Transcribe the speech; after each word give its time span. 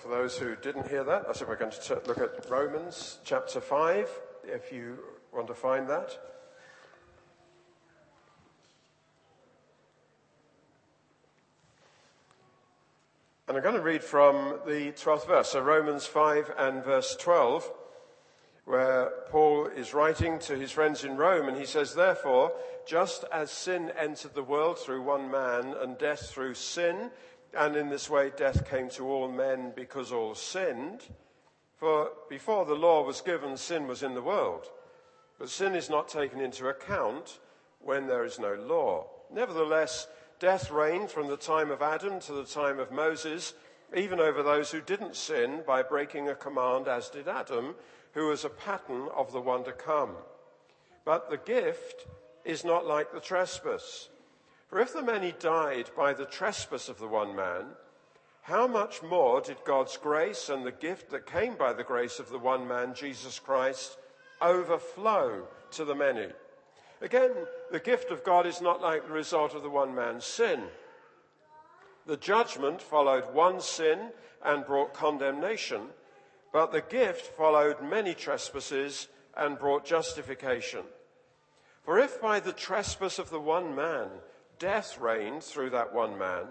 for 0.00 0.08
those 0.08 0.38
who 0.38 0.56
didn't 0.56 0.88
hear 0.88 1.04
that, 1.04 1.26
I 1.28 1.32
said 1.32 1.46
we're 1.46 1.56
going 1.56 1.70
to 1.70 2.02
look 2.06 2.18
at 2.18 2.48
Romans 2.48 3.18
chapter 3.22 3.60
5, 3.60 4.08
if 4.44 4.72
you 4.72 4.98
want 5.32 5.46
to 5.48 5.54
find 5.54 5.88
that. 5.90 6.18
And 13.46 13.56
I'm 13.56 13.62
going 13.62 13.74
to 13.74 13.82
read 13.82 14.02
from 14.02 14.60
the 14.64 14.92
12th 14.92 15.26
verse, 15.26 15.50
so 15.50 15.60
Romans 15.60 16.06
5 16.06 16.54
and 16.56 16.82
verse 16.82 17.14
12, 17.20 17.70
where 18.64 19.10
Paul 19.28 19.66
is 19.66 19.92
writing 19.92 20.38
to 20.40 20.56
his 20.56 20.70
friends 20.70 21.04
in 21.04 21.18
Rome, 21.18 21.48
and 21.48 21.58
he 21.58 21.66
says, 21.66 21.94
Therefore, 21.94 22.52
just 22.86 23.24
as 23.32 23.50
sin 23.50 23.92
entered 23.98 24.34
the 24.34 24.42
world 24.42 24.78
through 24.78 25.02
one 25.02 25.30
man, 25.30 25.74
and 25.78 25.98
death 25.98 26.30
through 26.30 26.54
sin, 26.54 27.10
and 27.56 27.76
in 27.76 27.88
this 27.88 28.08
way 28.08 28.30
death 28.36 28.68
came 28.68 28.88
to 28.90 29.08
all 29.08 29.28
men 29.28 29.72
because 29.74 30.12
all 30.12 30.34
sinned, 30.34 31.02
for 31.76 32.10
before 32.28 32.64
the 32.64 32.74
law 32.74 33.02
was 33.02 33.20
given, 33.20 33.56
sin 33.56 33.86
was 33.86 34.02
in 34.02 34.14
the 34.14 34.22
world. 34.22 34.66
But 35.38 35.48
sin 35.48 35.74
is 35.74 35.88
not 35.88 36.08
taken 36.08 36.40
into 36.40 36.68
account 36.68 37.38
when 37.80 38.06
there 38.06 38.24
is 38.24 38.38
no 38.38 38.54
law. 38.54 39.06
Nevertheless, 39.32 40.06
Death 40.40 40.70
reigned 40.70 41.10
from 41.10 41.28
the 41.28 41.36
time 41.36 41.70
of 41.70 41.82
Adam 41.82 42.18
to 42.20 42.32
the 42.32 42.44
time 42.44 42.78
of 42.78 42.90
Moses, 42.90 43.52
even 43.94 44.20
over 44.20 44.42
those 44.42 44.70
who 44.70 44.80
didn't 44.80 45.14
sin 45.16 45.62
by 45.66 45.82
breaking 45.82 46.28
a 46.28 46.34
command, 46.34 46.88
as 46.88 47.10
did 47.10 47.28
Adam, 47.28 47.74
who 48.12 48.28
was 48.28 48.44
a 48.44 48.48
pattern 48.48 49.08
of 49.14 49.32
the 49.32 49.40
one 49.40 49.64
to 49.64 49.72
come. 49.72 50.16
But 51.04 51.28
the 51.28 51.36
gift 51.36 52.06
is 52.46 52.64
not 52.64 52.86
like 52.86 53.12
the 53.12 53.20
trespass. 53.20 54.08
For 54.70 54.78
if 54.78 54.92
the 54.92 55.02
many 55.02 55.32
died 55.32 55.90
by 55.96 56.12
the 56.14 56.24
trespass 56.24 56.88
of 56.88 57.00
the 57.00 57.08
one 57.08 57.34
man, 57.34 57.66
how 58.42 58.68
much 58.68 59.02
more 59.02 59.40
did 59.40 59.64
God's 59.64 59.96
grace 59.96 60.48
and 60.48 60.64
the 60.64 60.70
gift 60.70 61.10
that 61.10 61.26
came 61.26 61.56
by 61.56 61.72
the 61.72 61.82
grace 61.82 62.20
of 62.20 62.30
the 62.30 62.38
one 62.38 62.68
man, 62.68 62.94
Jesus 62.94 63.40
Christ, 63.40 63.98
overflow 64.40 65.48
to 65.72 65.84
the 65.84 65.96
many? 65.96 66.28
Again, 67.00 67.32
the 67.72 67.80
gift 67.80 68.12
of 68.12 68.22
God 68.22 68.46
is 68.46 68.60
not 68.60 68.80
like 68.80 69.06
the 69.06 69.12
result 69.12 69.54
of 69.54 69.64
the 69.64 69.68
one 69.70 69.92
man's 69.92 70.24
sin. 70.24 70.62
The 72.06 72.16
judgment 72.16 72.80
followed 72.80 73.34
one 73.34 73.60
sin 73.60 74.10
and 74.44 74.64
brought 74.64 74.94
condemnation, 74.94 75.88
but 76.52 76.70
the 76.70 76.82
gift 76.82 77.26
followed 77.36 77.82
many 77.82 78.14
trespasses 78.14 79.08
and 79.36 79.58
brought 79.58 79.84
justification. 79.84 80.84
For 81.82 81.98
if 81.98 82.20
by 82.20 82.38
the 82.38 82.52
trespass 82.52 83.18
of 83.18 83.30
the 83.30 83.40
one 83.40 83.74
man 83.74 84.08
death 84.60 85.00
reigned 85.00 85.42
through 85.42 85.70
that 85.70 85.92
one 85.92 86.16
man, 86.16 86.46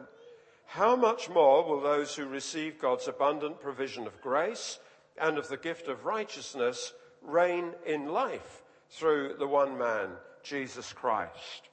how 0.66 0.96
much 0.96 1.30
more 1.30 1.64
will 1.64 1.80
those 1.80 2.14
who 2.16 2.26
receive 2.26 2.82
God's 2.82 3.08
abundant 3.08 3.62
provision 3.62 4.06
of 4.06 4.22
grace 4.22 4.80
and 5.20 5.38
of 5.38 5.48
the 5.48 5.58
gift 5.58 5.88
of 5.88 6.04
righteousness 6.04 6.94
reign 7.22 7.72
in 7.86 8.10
life 8.10 8.64
through 8.90 9.36
the 9.40 9.48
one 9.48 9.78
man, 9.78 10.10
Jesus 10.44 10.92
Christ. 10.92 11.70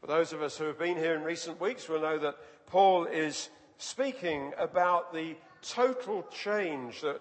For 0.00 0.08
those 0.08 0.32
of 0.32 0.42
us 0.42 0.58
who 0.58 0.64
have 0.64 0.78
been 0.78 0.96
here 0.96 1.14
in 1.14 1.22
recent 1.22 1.60
weeks 1.60 1.88
will 1.88 2.00
know 2.00 2.18
that 2.18 2.36
Paul 2.66 3.06
is 3.06 3.48
speaking 3.78 4.52
about 4.58 5.12
the 5.12 5.36
total 5.62 6.26
change 6.30 7.00
that 7.00 7.20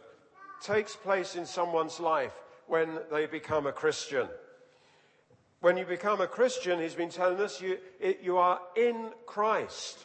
takes 0.62 0.96
place 0.96 1.36
in 1.36 1.46
someone's 1.46 2.00
life 2.00 2.34
when 2.68 3.00
they 3.12 3.26
become 3.26 3.68
a 3.68 3.72
Christian. 3.72 4.28
When 5.64 5.78
you 5.78 5.86
become 5.86 6.20
a 6.20 6.28
Christian, 6.28 6.82
he's 6.82 6.94
been 6.94 7.08
telling 7.08 7.40
us 7.40 7.62
you, 7.62 7.78
it, 8.02 8.20
you 8.22 8.38
are 8.38 8.60
in 8.76 9.12
Christ. 9.26 9.98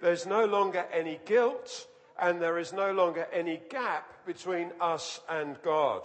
There's 0.00 0.26
no 0.26 0.46
longer 0.46 0.84
any 0.92 1.20
guilt 1.24 1.86
and 2.18 2.42
there 2.42 2.58
is 2.58 2.72
no 2.72 2.90
longer 2.90 3.28
any 3.32 3.60
gap 3.70 4.26
between 4.26 4.72
us 4.80 5.20
and 5.28 5.62
God. 5.62 6.02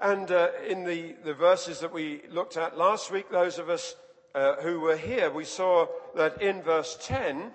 And 0.00 0.30
uh, 0.30 0.50
in 0.68 0.84
the, 0.84 1.16
the 1.24 1.34
verses 1.34 1.80
that 1.80 1.92
we 1.92 2.22
looked 2.30 2.56
at 2.56 2.78
last 2.78 3.10
week, 3.10 3.28
those 3.28 3.58
of 3.58 3.68
us 3.68 3.96
uh, 4.36 4.54
who 4.62 4.78
were 4.78 4.96
here, 4.96 5.28
we 5.28 5.44
saw 5.44 5.88
that 6.14 6.40
in 6.40 6.62
verse 6.62 6.96
10, 7.02 7.50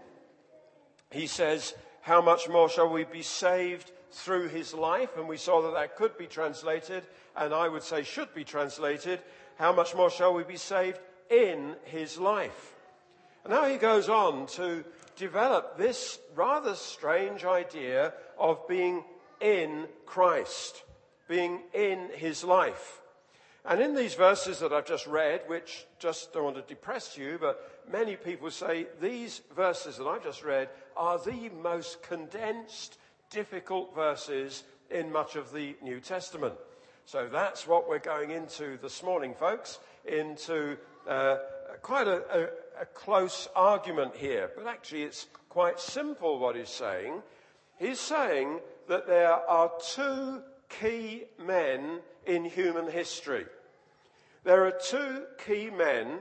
he 1.11 1.27
says, 1.27 1.75
How 2.01 2.21
much 2.21 2.49
more 2.49 2.67
shall 2.67 2.89
we 2.89 3.05
be 3.05 3.21
saved 3.21 3.89
through 4.11 4.49
his 4.49 4.73
life? 4.73 5.15
And 5.15 5.29
we 5.29 5.37
saw 5.37 5.61
that 5.61 5.75
that 5.75 5.95
could 5.95 6.17
be 6.17 6.27
translated, 6.27 7.03
and 7.37 7.53
I 7.53 7.69
would 7.69 7.83
say 7.83 8.03
should 8.03 8.33
be 8.33 8.43
translated, 8.43 9.21
How 9.57 9.71
much 9.73 9.95
more 9.95 10.09
shall 10.09 10.33
we 10.33 10.43
be 10.43 10.57
saved 10.57 10.99
in 11.29 11.75
his 11.85 12.17
life? 12.17 12.75
And 13.43 13.53
now 13.53 13.65
he 13.65 13.77
goes 13.77 14.09
on 14.09 14.47
to 14.47 14.83
develop 15.15 15.77
this 15.77 16.19
rather 16.35 16.75
strange 16.75 17.45
idea 17.45 18.13
of 18.37 18.67
being 18.67 19.03
in 19.39 19.87
Christ 20.05 20.83
being 21.31 21.61
in 21.73 22.09
his 22.13 22.43
life. 22.43 22.99
And 23.63 23.79
in 23.79 23.95
these 23.95 24.15
verses 24.15 24.59
that 24.59 24.73
I've 24.73 24.85
just 24.85 25.07
read, 25.07 25.43
which 25.47 25.85
just 25.97 26.33
don't 26.33 26.43
want 26.43 26.55
to 26.57 26.61
depress 26.63 27.17
you, 27.17 27.37
but 27.39 27.85
many 27.89 28.17
people 28.17 28.51
say 28.51 28.87
these 28.99 29.41
verses 29.55 29.97
that 29.97 30.07
I've 30.07 30.25
just 30.25 30.43
read 30.43 30.67
are 30.97 31.17
the 31.19 31.49
most 31.61 32.03
condensed, 32.03 32.97
difficult 33.29 33.95
verses 33.95 34.63
in 34.89 35.09
much 35.09 35.37
of 35.37 35.53
the 35.53 35.77
New 35.81 36.01
Testament. 36.01 36.55
So 37.05 37.27
that's 37.31 37.67
what 37.67 37.89
we're 37.89 37.99
going 37.99 38.31
into 38.31 38.77
this 38.81 39.03
morning, 39.03 39.33
folks, 39.33 39.79
into 40.05 40.77
uh, 41.07 41.37
quite 41.81 42.07
a, 42.07 42.23
a, 42.31 42.81
a 42.81 42.85
close 42.85 43.47
argument 43.55 44.15
here. 44.15 44.51
But 44.55 44.67
actually, 44.67 45.03
it's 45.03 45.27
quite 45.49 45.79
simple 45.79 46.39
what 46.39 46.55
he's 46.55 46.69
saying. 46.69 47.21
He's 47.77 47.99
saying 47.99 48.59
that 48.87 49.07
there 49.07 49.33
are 49.33 49.71
two 49.93 50.41
key 50.69 51.23
men 51.43 51.99
in 52.25 52.45
human 52.45 52.89
history. 52.89 53.45
There 54.43 54.65
are 54.65 54.71
two 54.71 55.23
key 55.45 55.69
men 55.69 56.19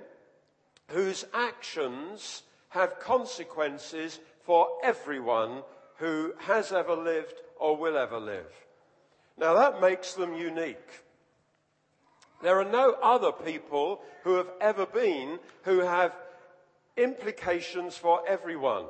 whose 0.88 1.24
actions 1.32 2.42
have 2.70 3.00
consequences 3.00 4.18
for 4.42 4.68
everyone 4.82 5.62
who 5.96 6.32
has 6.38 6.72
ever 6.72 6.94
lived 6.94 7.34
or 7.58 7.76
will 7.76 7.96
ever 7.96 8.18
live. 8.18 8.46
Now 9.40 9.54
that 9.54 9.80
makes 9.80 10.12
them 10.14 10.34
unique. 10.34 10.76
There 12.42 12.60
are 12.60 12.70
no 12.70 12.92
other 13.02 13.32
people 13.32 14.00
who 14.22 14.34
have 14.34 14.50
ever 14.60 14.86
been 14.86 15.38
who 15.62 15.80
have 15.80 16.14
implications 16.96 17.96
for 17.96 18.22
everyone. 18.28 18.84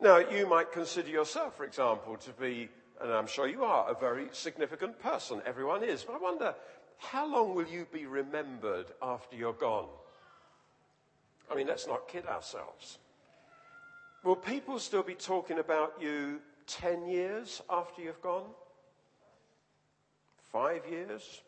Now, 0.00 0.18
you 0.18 0.46
might 0.46 0.72
consider 0.72 1.08
yourself, 1.08 1.56
for 1.56 1.64
example, 1.64 2.16
to 2.16 2.30
be 2.32 2.68
and 3.00 3.12
I'm 3.12 3.26
sure 3.26 3.48
you 3.48 3.64
are 3.64 3.90
a 3.90 3.98
very 3.98 4.28
significant 4.32 4.98
person. 5.00 5.42
Everyone 5.44 5.82
is. 5.82 6.04
But 6.04 6.16
I 6.16 6.18
wonder, 6.18 6.54
how 6.98 7.26
long 7.26 7.54
will 7.54 7.66
you 7.66 7.86
be 7.92 8.06
remembered 8.06 8.86
after 9.02 9.36
you're 9.36 9.52
gone? 9.52 9.88
I 11.50 11.56
mean, 11.56 11.66
let's 11.66 11.86
not 11.86 12.08
kid 12.08 12.26
ourselves. 12.26 12.98
Will 14.22 14.36
people 14.36 14.78
still 14.78 15.02
be 15.02 15.14
talking 15.14 15.58
about 15.58 15.94
you 16.00 16.40
10 16.66 17.08
years 17.08 17.62
after 17.68 18.02
you've 18.02 18.22
gone? 18.22 18.46
Five 20.52 20.82
years? 20.90 21.42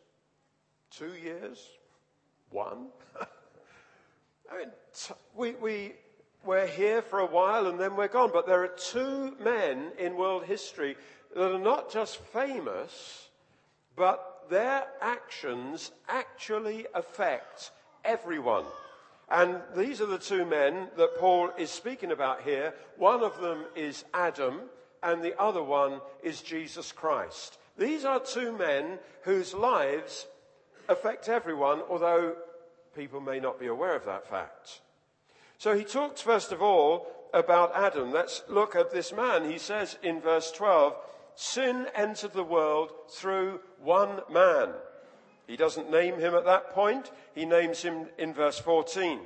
Two 0.91 1.13
years? 1.13 1.65
One? 2.49 2.87
I 4.51 4.57
mean, 4.57 4.71
t- 4.93 5.13
we, 5.35 5.51
we, 5.51 5.93
we're 6.45 6.67
here 6.67 7.01
for 7.01 7.19
a 7.19 7.25
while 7.25 7.67
and 7.67 7.79
then 7.79 7.95
we're 7.95 8.07
gone. 8.07 8.31
But 8.33 8.47
there 8.47 8.63
are 8.63 8.67
two 8.67 9.35
men 9.43 9.91
in 9.99 10.15
world 10.15 10.45
history 10.45 10.95
that 11.35 11.51
are 11.51 11.59
not 11.59 11.91
just 11.91 12.17
famous, 12.17 13.29
but 13.95 14.45
their 14.49 14.85
actions 15.01 15.91
actually 16.07 16.85
affect 16.93 17.71
everyone. 18.05 18.65
And 19.29 19.57
these 19.75 19.99
are 19.99 20.05
the 20.05 20.17
two 20.17 20.45
men 20.45 20.87
that 20.95 21.17
Paul 21.17 21.51
is 21.57 21.69
speaking 21.69 22.11
about 22.11 22.43
here. 22.43 22.73
One 22.95 23.23
of 23.23 23.41
them 23.41 23.65
is 23.75 24.05
Adam, 24.13 24.61
and 25.03 25.23
the 25.23 25.39
other 25.39 25.63
one 25.63 26.01
is 26.23 26.41
Jesus 26.41 26.91
Christ. 26.91 27.57
These 27.77 28.05
are 28.05 28.19
two 28.19 28.51
men 28.57 28.99
whose 29.21 29.53
lives 29.53 30.27
affect 30.89 31.29
everyone, 31.29 31.81
although 31.89 32.35
people 32.95 33.21
may 33.21 33.39
not 33.39 33.59
be 33.59 33.67
aware 33.67 33.95
of 33.95 34.05
that 34.05 34.27
fact. 34.27 34.81
So 35.57 35.75
he 35.75 35.83
talks 35.83 36.21
first 36.21 36.51
of 36.51 36.61
all 36.61 37.07
about 37.33 37.75
Adam. 37.75 38.11
Let's 38.11 38.43
look 38.47 38.75
at 38.75 38.91
this 38.91 39.13
man. 39.13 39.49
He 39.49 39.57
says 39.57 39.97
in 40.01 40.21
verse 40.21 40.51
12, 40.51 40.95
sin 41.35 41.87
entered 41.95 42.33
the 42.33 42.43
world 42.43 42.91
through 43.09 43.59
one 43.81 44.21
man. 44.31 44.69
He 45.47 45.55
doesn't 45.55 45.89
name 45.89 46.19
him 46.19 46.35
at 46.35 46.45
that 46.45 46.73
point. 46.73 47.11
He 47.33 47.45
names 47.45 47.81
him 47.81 48.07
in 48.17 48.33
verse 48.33 48.59
14, 48.59 49.19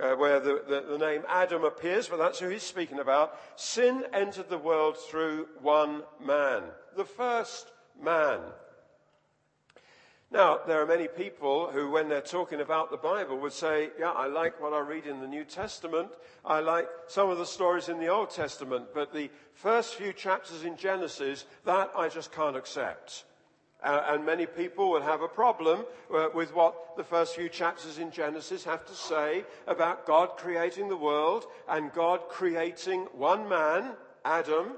uh, 0.00 0.14
where 0.14 0.40
the, 0.40 0.62
the, 0.68 0.84
the 0.92 0.98
name 0.98 1.22
Adam 1.28 1.64
appears, 1.64 2.08
but 2.08 2.18
that's 2.18 2.38
who 2.38 2.48
he's 2.48 2.62
speaking 2.62 2.98
about. 2.98 3.38
Sin 3.56 4.04
entered 4.12 4.48
the 4.48 4.58
world 4.58 4.96
through 4.96 5.48
one 5.60 6.02
man, 6.24 6.62
the 6.96 7.04
first 7.04 7.70
man. 8.02 8.40
Now, 10.30 10.60
there 10.66 10.80
are 10.80 10.86
many 10.86 11.08
people 11.08 11.68
who, 11.70 11.90
when 11.90 12.08
they're 12.08 12.22
talking 12.22 12.62
about 12.62 12.90
the 12.90 12.96
Bible, 12.96 13.38
would 13.38 13.52
say, 13.52 13.90
Yeah, 13.98 14.12
I 14.12 14.28
like 14.28 14.62
what 14.62 14.72
I 14.72 14.80
read 14.80 15.06
in 15.06 15.20
the 15.20 15.26
New 15.26 15.44
Testament. 15.44 16.08
I 16.42 16.60
like 16.60 16.88
some 17.06 17.28
of 17.28 17.36
the 17.36 17.44
stories 17.44 17.90
in 17.90 18.00
the 18.00 18.08
Old 18.08 18.30
Testament, 18.30 18.86
but 18.94 19.12
the 19.12 19.30
first 19.52 19.94
few 19.96 20.14
chapters 20.14 20.64
in 20.64 20.78
Genesis, 20.78 21.44
that 21.66 21.92
I 21.94 22.08
just 22.08 22.32
can't 22.32 22.56
accept. 22.56 23.24
Uh, 23.82 24.04
and 24.08 24.24
many 24.24 24.46
people 24.46 24.90
will 24.90 25.02
have 25.02 25.22
a 25.22 25.28
problem 25.28 25.84
uh, 26.14 26.28
with 26.34 26.54
what 26.54 26.96
the 26.96 27.04
first 27.04 27.34
few 27.34 27.48
chapters 27.48 27.98
in 27.98 28.10
Genesis 28.10 28.64
have 28.64 28.86
to 28.86 28.94
say 28.94 29.44
about 29.66 30.06
God 30.06 30.36
creating 30.36 30.88
the 30.88 30.96
world 30.96 31.46
and 31.68 31.92
God 31.92 32.28
creating 32.28 33.02
one 33.12 33.48
man, 33.48 33.92
Adam, 34.24 34.72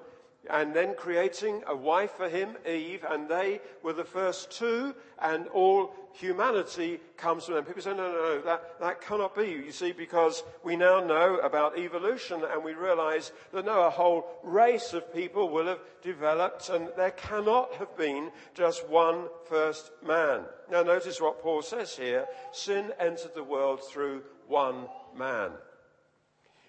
and 0.51 0.75
then 0.75 0.95
creating 0.95 1.63
a 1.67 1.75
wife 1.77 2.13
for 2.17 2.29
him, 2.29 2.57
Eve, 2.69 3.05
and 3.09 3.29
they 3.29 3.61
were 3.83 3.93
the 3.93 4.05
first 4.05 4.51
two, 4.51 4.95
and 5.21 5.47
all 5.49 5.95
humanity 6.13 7.01
comes 7.17 7.45
from 7.45 7.55
them. 7.55 7.65
People 7.65 7.83
say, 7.83 7.91
no, 7.91 8.13
no, 8.13 8.19
no, 8.19 8.41
that, 8.43 8.79
that 8.81 9.01
cannot 9.01 9.35
be, 9.35 9.47
you 9.47 9.73
see, 9.73 9.93
because 9.93 10.43
we 10.63 10.77
now 10.77 11.05
know 11.05 11.37
about 11.39 11.79
evolution 11.79 12.43
and 12.51 12.63
we 12.63 12.75
realize 12.75 13.33
that 13.53 13.65
no, 13.65 13.83
a 13.83 13.91
whole 13.91 14.27
race 14.43 14.93
of 14.93 15.13
people 15.13 15.49
will 15.49 15.67
have 15.67 15.81
developed 16.03 16.69
and 16.69 16.89
there 16.97 17.11
cannot 17.11 17.75
have 17.75 17.97
been 17.97 18.31
just 18.55 18.89
one 18.89 19.27
first 19.49 19.91
man. 20.07 20.43
Now 20.71 20.83
notice 20.83 21.21
what 21.21 21.43
Paul 21.43 21.63
says 21.63 21.97
here. 21.97 22.27
Sin 22.53 22.93
entered 23.01 23.35
the 23.35 23.45
world 23.45 23.83
through 23.83 24.23
one 24.47 24.87
man. 25.17 25.51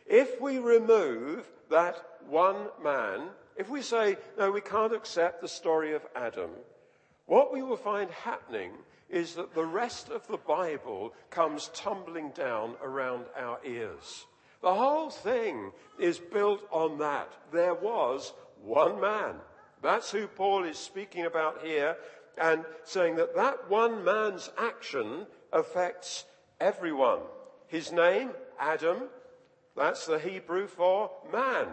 If 0.08 0.40
we 0.40 0.60
remove 0.60 1.46
that 1.70 2.02
one 2.28 2.68
man, 2.84 3.30
if 3.56 3.70
we 3.70 3.82
say, 3.82 4.18
no, 4.38 4.52
we 4.52 4.62
can't 4.62 4.94
accept 4.94 5.42
the 5.42 5.48
story 5.48 5.94
of 5.94 6.06
Adam, 6.16 6.50
what 7.26 7.54
we 7.54 7.64
will 7.64 7.78
find 7.78 8.10
happening 8.12 8.72
is 9.10 9.36
that 9.36 9.54
the 9.54 9.66
rest 9.66 10.10
of 10.10 10.28
the 10.28 10.38
Bible 10.38 11.14
comes 11.30 11.70
tumbling 11.74 12.32
down 12.32 12.76
around 12.84 13.26
our 13.38 13.60
ears. 13.66 14.26
The 14.62 14.74
whole 14.74 15.10
thing 15.10 15.72
is 16.00 16.20
built 16.20 16.62
on 16.72 16.98
that. 17.00 17.32
There 17.52 17.76
was 17.76 18.34
one 18.64 19.00
man. 19.00 19.36
That's 19.82 20.12
who 20.12 20.28
Paul 20.28 20.64
is 20.64 20.78
speaking 20.78 21.26
about 21.26 21.64
here 21.64 21.98
and 22.38 22.66
saying 22.84 23.16
that 23.18 23.36
that 23.36 23.70
one 23.70 24.04
man's 24.04 24.50
action 24.58 25.28
affects 25.54 26.26
everyone. 26.60 27.20
His 27.68 27.92
name, 27.92 28.32
Adam, 28.60 29.04
that's 29.78 30.06
the 30.06 30.20
Hebrew 30.20 30.68
for 30.68 31.12
man. 31.32 31.68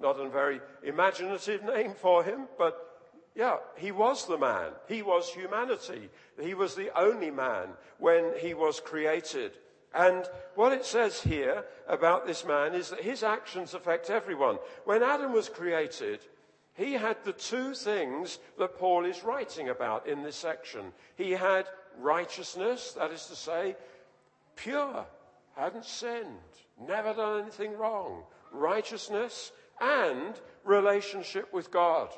Not 0.00 0.20
a 0.20 0.28
very 0.28 0.60
imaginative 0.82 1.62
name 1.64 1.94
for 1.94 2.24
him, 2.24 2.48
but 2.58 2.92
yeah, 3.34 3.56
he 3.76 3.92
was 3.92 4.26
the 4.26 4.38
man. 4.38 4.72
He 4.88 5.02
was 5.02 5.28
humanity. 5.28 6.10
He 6.40 6.54
was 6.54 6.74
the 6.74 6.90
only 6.98 7.30
man 7.30 7.68
when 7.98 8.32
he 8.38 8.54
was 8.54 8.80
created. 8.80 9.52
And 9.94 10.26
what 10.54 10.72
it 10.72 10.84
says 10.84 11.20
here 11.20 11.64
about 11.86 12.26
this 12.26 12.44
man 12.44 12.74
is 12.74 12.90
that 12.90 13.00
his 13.00 13.22
actions 13.22 13.74
affect 13.74 14.10
everyone. 14.10 14.58
When 14.84 15.02
Adam 15.02 15.32
was 15.32 15.48
created, 15.48 16.20
he 16.74 16.92
had 16.92 17.22
the 17.24 17.34
two 17.34 17.74
things 17.74 18.38
that 18.58 18.78
Paul 18.78 19.04
is 19.04 19.24
writing 19.24 19.68
about 19.68 20.06
in 20.06 20.22
this 20.22 20.36
section. 20.36 20.92
He 21.16 21.32
had 21.32 21.66
righteousness, 21.98 22.92
that 22.92 23.10
is 23.10 23.26
to 23.26 23.36
say, 23.36 23.76
pure, 24.56 25.06
hadn't 25.56 25.84
sinned, 25.84 26.38
never 26.80 27.12
done 27.12 27.42
anything 27.42 27.76
wrong. 27.76 28.22
Righteousness 28.50 29.52
and 29.82 30.40
relationship 30.64 31.52
with 31.52 31.70
God. 31.70 32.08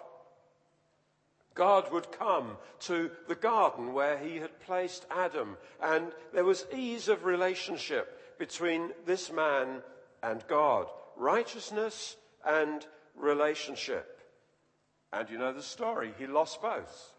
God 1.55 1.91
would 1.93 2.13
come 2.13 2.57
to 2.81 3.11
the 3.29 3.35
garden 3.35 3.93
where 3.93 4.19
he 4.19 4.37
had 4.37 4.61
placed 4.61 5.07
Adam, 5.11 5.57
and 5.81 6.13
there 6.33 6.45
was 6.45 6.67
ease 6.75 7.09
of 7.09 7.25
relationship 7.25 8.39
between 8.39 8.91
this 9.07 9.33
man 9.33 9.83
and 10.23 10.45
God 10.49 10.87
righteousness 11.17 12.17
and 12.45 12.85
relationship. 13.15 14.21
And 15.13 15.31
you 15.31 15.39
know 15.39 15.53
the 15.53 15.63
story, 15.63 16.13
he 16.19 16.27
lost 16.27 16.61
both. 16.61 17.13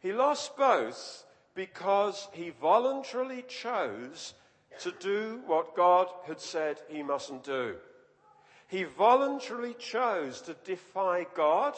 He 0.00 0.12
lost 0.12 0.56
both 0.56 1.24
because 1.54 2.28
he 2.32 2.50
voluntarily 2.50 3.44
chose 3.48 4.34
to 4.80 4.92
do 4.98 5.40
what 5.46 5.76
God 5.76 6.08
had 6.26 6.40
said 6.40 6.78
he 6.88 7.02
mustn't 7.02 7.44
do. 7.44 7.76
He 8.68 8.84
voluntarily 8.84 9.74
chose 9.74 10.42
to 10.42 10.54
defy 10.64 11.26
God, 11.34 11.74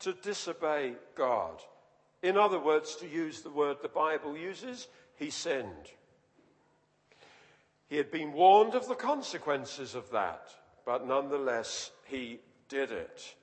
to 0.00 0.12
disobey 0.12 0.92
God. 1.14 1.60
In 2.22 2.36
other 2.36 2.58
words, 2.58 2.96
to 2.96 3.08
use 3.08 3.40
the 3.40 3.50
word 3.50 3.78
the 3.80 3.88
Bible 3.88 4.36
uses, 4.36 4.88
he 5.16 5.30
sinned. 5.30 5.90
He 7.88 7.96
had 7.96 8.10
been 8.10 8.32
warned 8.32 8.74
of 8.74 8.86
the 8.86 8.94
consequences 8.94 9.94
of 9.94 10.10
that, 10.10 10.50
but 10.84 11.06
nonetheless, 11.06 11.90
he 12.04 12.40
did 12.68 12.92
it. 12.92 13.34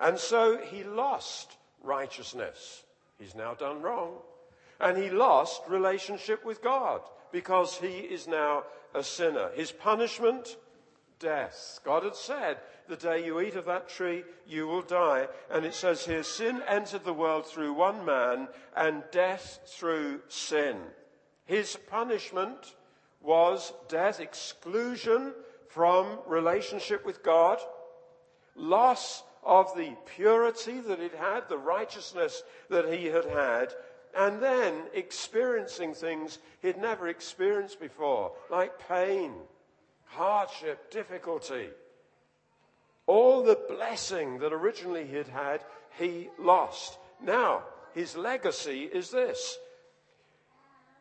And 0.00 0.18
so 0.18 0.58
he 0.58 0.82
lost 0.82 1.56
righteousness. 1.82 2.82
He's 3.18 3.36
now 3.36 3.54
done 3.54 3.82
wrong. 3.82 4.14
And 4.80 4.98
he 4.98 5.10
lost 5.10 5.62
relationship 5.68 6.44
with 6.44 6.60
God 6.60 7.02
because 7.30 7.76
he 7.76 7.98
is 7.98 8.26
now 8.26 8.64
a 8.94 9.04
sinner. 9.04 9.50
His 9.54 9.70
punishment 9.70 10.56
death. 11.22 11.80
God 11.84 12.02
had 12.02 12.16
said, 12.16 12.58
the 12.88 12.96
day 12.96 13.24
you 13.24 13.40
eat 13.40 13.54
of 13.54 13.64
that 13.66 13.88
tree, 13.88 14.24
you 14.46 14.66
will 14.66 14.82
die. 14.82 15.28
And 15.50 15.64
it 15.64 15.74
says 15.74 16.04
here, 16.04 16.22
sin 16.22 16.62
entered 16.68 17.04
the 17.04 17.14
world 17.14 17.46
through 17.46 17.72
one 17.72 18.04
man 18.04 18.48
and 18.76 19.04
death 19.12 19.60
through 19.66 20.20
sin. 20.28 20.76
His 21.44 21.76
punishment 21.88 22.74
was 23.22 23.72
death, 23.88 24.20
exclusion 24.20 25.32
from 25.68 26.18
relationship 26.26 27.06
with 27.06 27.22
God, 27.22 27.58
loss 28.56 29.22
of 29.44 29.74
the 29.76 29.96
purity 30.16 30.80
that 30.80 31.00
it 31.00 31.14
had, 31.14 31.48
the 31.48 31.56
righteousness 31.56 32.42
that 32.68 32.92
he 32.92 33.06
had 33.06 33.24
had, 33.24 33.72
and 34.14 34.42
then 34.42 34.74
experiencing 34.92 35.94
things 35.94 36.38
he'd 36.60 36.76
never 36.76 37.08
experienced 37.08 37.80
before, 37.80 38.32
like 38.50 38.88
pain 38.88 39.32
hardship, 40.14 40.90
difficulty. 40.90 41.68
All 43.06 43.42
the 43.42 43.58
blessing 43.68 44.38
that 44.38 44.52
originally 44.52 45.06
he'd 45.06 45.28
had, 45.28 45.64
he 45.98 46.28
lost. 46.38 46.98
Now, 47.20 47.64
his 47.94 48.16
legacy 48.16 48.84
is 48.84 49.10
this 49.10 49.58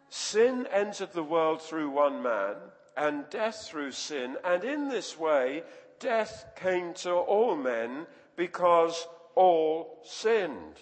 Sin 0.10 0.68
entered 0.72 1.14
the 1.14 1.24
world 1.24 1.62
through 1.62 1.90
one 1.90 2.22
man, 2.22 2.56
and 2.98 3.30
death 3.30 3.66
through 3.66 3.92
sin, 3.92 4.36
and 4.44 4.64
in 4.64 4.90
this 4.90 5.18
way, 5.18 5.64
death 6.00 6.46
came 6.56 6.94
to 6.96 7.14
all 7.14 7.56
men 7.56 8.06
because 8.36 9.08
all 9.36 10.00
sinned. 10.04 10.82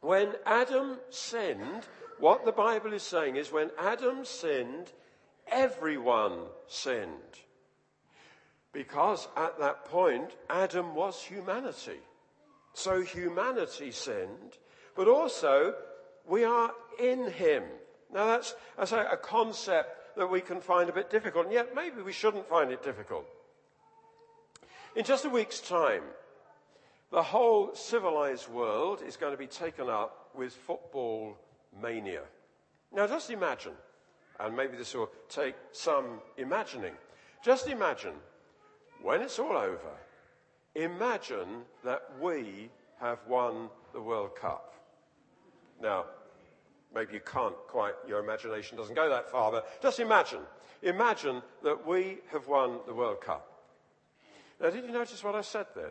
When 0.00 0.34
Adam 0.44 0.98
sinned, 1.10 1.86
what 2.18 2.44
the 2.44 2.52
Bible 2.52 2.92
is 2.92 3.02
saying 3.02 3.36
is 3.36 3.52
when 3.52 3.70
Adam 3.78 4.24
sinned, 4.24 4.92
everyone 5.50 6.38
sinned. 6.66 7.10
Because 8.72 9.26
at 9.36 9.58
that 9.58 9.86
point, 9.86 10.30
Adam 10.50 10.94
was 10.94 11.22
humanity. 11.22 12.00
So 12.74 13.00
humanity 13.00 13.90
sinned, 13.90 14.58
but 14.94 15.08
also 15.08 15.74
we 16.26 16.44
are 16.44 16.72
in 17.00 17.30
him. 17.30 17.62
Now 18.12 18.26
that's, 18.26 18.54
that's 18.76 18.92
a, 18.92 19.08
a 19.12 19.16
concept 19.16 20.16
that 20.16 20.30
we 20.30 20.40
can 20.40 20.60
find 20.60 20.90
a 20.90 20.92
bit 20.92 21.10
difficult, 21.10 21.46
and 21.46 21.54
yet 21.54 21.74
maybe 21.74 22.02
we 22.02 22.12
shouldn't 22.12 22.48
find 22.48 22.70
it 22.70 22.82
difficult. 22.82 23.26
In 24.94 25.04
just 25.04 25.24
a 25.24 25.30
week's 25.30 25.60
time, 25.60 26.02
the 27.10 27.22
whole 27.22 27.74
civilized 27.74 28.48
world 28.48 29.02
is 29.06 29.16
going 29.16 29.32
to 29.32 29.38
be 29.38 29.46
taken 29.46 29.88
up 29.88 30.30
with 30.34 30.52
football 30.52 31.36
mania. 31.80 32.22
Now 32.92 33.06
just 33.06 33.30
imagine 33.30 33.72
and 34.40 34.56
maybe 34.56 34.76
this 34.76 34.94
will 34.94 35.10
take 35.28 35.54
some 35.72 36.20
imagining. 36.36 36.92
Just 37.44 37.68
imagine, 37.68 38.14
when 39.02 39.22
it's 39.22 39.38
all 39.38 39.56
over, 39.56 39.92
imagine 40.74 41.62
that 41.84 42.02
we 42.20 42.70
have 43.00 43.18
won 43.28 43.68
the 43.92 44.00
World 44.00 44.34
Cup. 44.36 44.74
Now, 45.80 46.06
maybe 46.94 47.14
you 47.14 47.20
can't 47.20 47.56
quite, 47.68 47.94
your 48.08 48.20
imagination 48.20 48.76
doesn't 48.76 48.94
go 48.94 49.08
that 49.08 49.30
far, 49.30 49.50
but 49.50 49.82
just 49.82 50.00
imagine. 50.00 50.40
Imagine 50.82 51.42
that 51.62 51.86
we 51.86 52.18
have 52.32 52.46
won 52.46 52.78
the 52.86 52.94
World 52.94 53.20
Cup. 53.20 53.52
Now, 54.60 54.70
did 54.70 54.84
you 54.84 54.92
notice 54.92 55.22
what 55.22 55.34
I 55.34 55.42
said 55.42 55.66
then? 55.74 55.90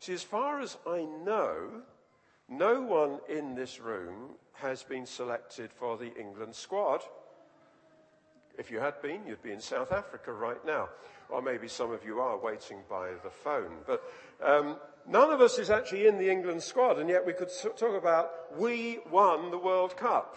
See, 0.00 0.12
as 0.12 0.22
far 0.22 0.60
as 0.60 0.76
I 0.86 1.04
know, 1.24 1.82
no 2.48 2.80
one 2.80 3.20
in 3.28 3.54
this 3.54 3.80
room 3.80 4.30
has 4.54 4.82
been 4.82 5.06
selected 5.06 5.72
for 5.72 5.96
the 5.96 6.14
England 6.14 6.54
squad. 6.54 7.02
If 8.56 8.70
you 8.70 8.78
had 8.78 9.00
been, 9.02 9.26
you'd 9.26 9.42
be 9.42 9.52
in 9.52 9.60
South 9.60 9.92
Africa 9.92 10.32
right 10.32 10.64
now. 10.64 10.88
Or 11.28 11.42
maybe 11.42 11.68
some 11.68 11.90
of 11.90 12.04
you 12.04 12.20
are 12.20 12.38
waiting 12.38 12.78
by 12.88 13.10
the 13.22 13.30
phone. 13.30 13.78
But 13.86 14.02
um, 14.44 14.76
none 15.08 15.30
of 15.30 15.40
us 15.40 15.58
is 15.58 15.70
actually 15.70 16.06
in 16.06 16.18
the 16.18 16.30
England 16.30 16.62
squad, 16.62 16.98
and 16.98 17.08
yet 17.08 17.26
we 17.26 17.32
could 17.32 17.50
talk 17.76 17.98
about 17.98 18.30
we 18.56 19.00
won 19.10 19.50
the 19.50 19.58
World 19.58 19.96
Cup. 19.96 20.36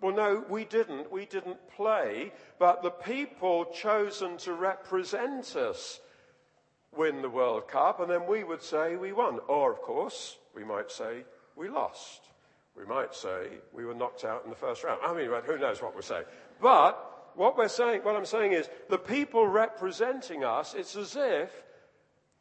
Well, 0.00 0.14
no, 0.14 0.44
we 0.48 0.64
didn't. 0.64 1.10
We 1.10 1.26
didn't 1.26 1.58
play, 1.74 2.32
but 2.58 2.82
the 2.82 2.90
people 2.90 3.64
chosen 3.66 4.36
to 4.38 4.52
represent 4.52 5.56
us 5.56 6.00
win 6.96 7.22
the 7.22 7.30
World 7.30 7.68
Cup, 7.68 8.00
and 8.00 8.10
then 8.10 8.26
we 8.26 8.44
would 8.44 8.62
say 8.62 8.96
we 8.96 9.12
won. 9.12 9.40
Or, 9.48 9.72
of 9.72 9.80
course, 9.80 10.36
we 10.58 10.64
might 10.64 10.90
say 10.90 11.22
we 11.54 11.68
lost. 11.68 12.22
We 12.76 12.84
might 12.84 13.14
say 13.14 13.48
we 13.72 13.84
were 13.84 13.94
knocked 13.94 14.24
out 14.24 14.42
in 14.44 14.50
the 14.50 14.56
first 14.56 14.82
round. 14.82 15.00
I 15.04 15.14
mean, 15.14 15.30
who 15.46 15.58
knows 15.58 15.80
what 15.80 15.94
we're 15.94 16.02
saying. 16.02 16.24
But 16.60 17.30
what 17.36 17.56
we're 17.56 17.68
saying, 17.68 18.00
what 18.02 18.16
I'm 18.16 18.26
saying 18.26 18.52
is, 18.52 18.68
the 18.88 18.98
people 18.98 19.46
representing 19.46 20.44
us, 20.44 20.74
it's 20.74 20.96
as 20.96 21.14
if 21.16 21.50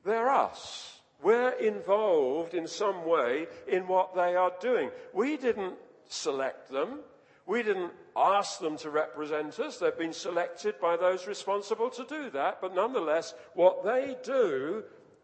they're 0.04 0.30
us. 0.30 1.00
We're 1.22 1.52
involved 1.52 2.56
in 2.56 2.68
some 2.68 3.08
way 3.08 3.48
in 3.68 3.88
what 3.88 4.16
they 4.16 4.36
are 4.36 4.52
doing. 4.60 4.90
We 5.14 5.38
didn't 5.38 5.76
select 6.08 6.72
them. 6.72 7.00
We 7.46 7.62
didn't 7.64 7.92
ask 8.16 8.60
them 8.60 8.78
to 8.78 8.90
represent 8.90 9.60
us. 9.60 9.78
They've 9.78 9.98
been 9.98 10.14
selected 10.14 10.80
by 10.82 10.98
those 10.98 11.28
responsible 11.28 11.90
to 11.92 12.04
do 12.04 12.30
that. 12.32 12.62
But 12.62 12.74
nonetheless, 12.74 13.36
what 13.54 13.84
they 13.84 14.16
do 14.24 14.84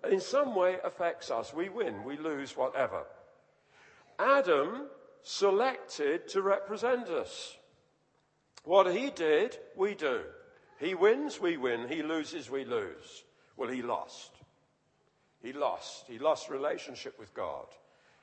in 0.10 0.20
some 0.20 0.56
way 0.56 0.78
affects 0.84 1.32
us. 1.32 1.54
We 1.54 1.70
win, 1.70 2.04
we 2.04 2.18
lose, 2.18 2.58
whatever. 2.58 3.04
Adam 4.20 4.88
selected 5.22 6.28
to 6.30 6.42
represent 6.42 7.08
us. 7.10 7.58
What 8.64 8.94
he 8.94 9.10
did, 9.10 9.58
we 9.76 9.96
do. 9.96 10.22
He 10.80 10.96
wins, 10.96 11.40
we 11.40 11.58
win. 11.58 11.88
He 11.88 12.04
loses, 12.04 12.50
we 12.50 12.66
lose. 12.66 13.24
Well, 13.58 13.70
he 13.70 13.82
lost. 13.82 14.32
He 15.42 15.54
lost. 15.54 16.06
He 16.08 16.20
lost 16.20 16.50
relationship 16.50 17.18
with 17.20 17.34
God. 17.34 17.66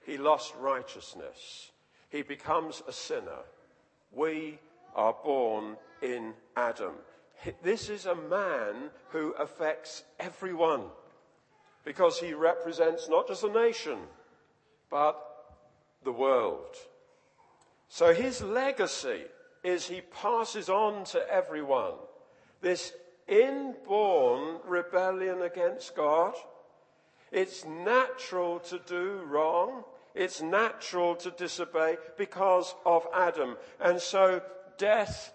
He 0.04 0.16
lost 0.16 0.54
righteousness. 0.58 1.70
He 2.08 2.22
becomes 2.22 2.82
a 2.88 2.92
sinner. 2.92 3.44
We 4.12 4.58
are 4.94 5.14
born 5.24 5.76
in 6.02 6.34
Adam. 6.56 6.94
This 7.62 7.88
is 7.88 8.06
a 8.06 8.14
man 8.14 8.90
who 9.10 9.32
affects 9.38 10.02
everyone 10.18 10.82
because 11.90 12.20
he 12.20 12.32
represents 12.34 13.08
not 13.08 13.26
just 13.26 13.42
a 13.42 13.52
nation, 13.52 13.98
but 14.92 15.20
the 16.04 16.12
world. 16.12 16.76
So 17.88 18.14
his 18.14 18.40
legacy 18.42 19.22
is 19.64 19.88
he 19.88 20.00
passes 20.00 20.68
on 20.68 21.02
to 21.06 21.20
everyone 21.28 21.94
this 22.60 22.92
inborn 23.26 24.58
rebellion 24.64 25.42
against 25.42 25.96
God. 25.96 26.34
It's 27.32 27.64
natural 27.64 28.60
to 28.60 28.78
do 28.86 29.22
wrong. 29.26 29.82
It's 30.14 30.40
natural 30.40 31.16
to 31.16 31.32
disobey 31.32 31.96
because 32.16 32.72
of 32.86 33.04
Adam. 33.12 33.56
And 33.80 34.00
so 34.00 34.42
death 34.78 35.32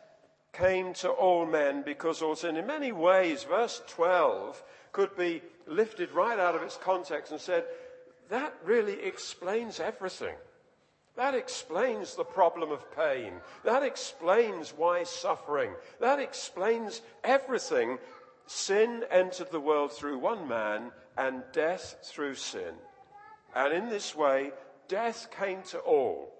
came 0.53 0.93
to 0.93 1.09
all 1.09 1.45
men 1.45 1.83
because 1.85 2.21
all 2.21 2.37
sin. 2.37 2.55
In 2.55 2.65
many 2.65 2.93
ways, 2.93 3.43
verse 3.43 3.81
12 3.87 4.63
could 4.93 5.17
be 5.17 5.41
lifted 5.67 6.11
right 6.11 6.39
out 6.39 6.55
of 6.55 6.61
its 6.61 6.77
context 6.77 7.31
and 7.31 7.41
said, 7.41 7.65
that 8.29 8.55
really 8.63 9.01
explains 9.03 9.79
everything. 9.79 10.35
That 11.15 11.33
explains 11.33 12.15
the 12.15 12.25
problem 12.25 12.71
of 12.71 12.95
pain. 12.95 13.33
That 13.63 13.83
explains 13.83 14.73
why 14.75 15.03
suffering. 15.03 15.71
That 16.01 16.19
explains 16.19 17.01
everything. 17.23 17.99
Sin 18.47 19.03
entered 19.09 19.51
the 19.51 19.59
world 19.59 19.93
through 19.93 20.19
one 20.19 20.47
man 20.47 20.91
and 21.17 21.43
death 21.53 21.95
through 22.03 22.35
sin. 22.35 22.75
And 23.55 23.73
in 23.73 23.89
this 23.89 24.13
way, 24.13 24.51
death 24.89 25.29
came 25.31 25.61
to 25.69 25.79
all 25.79 26.33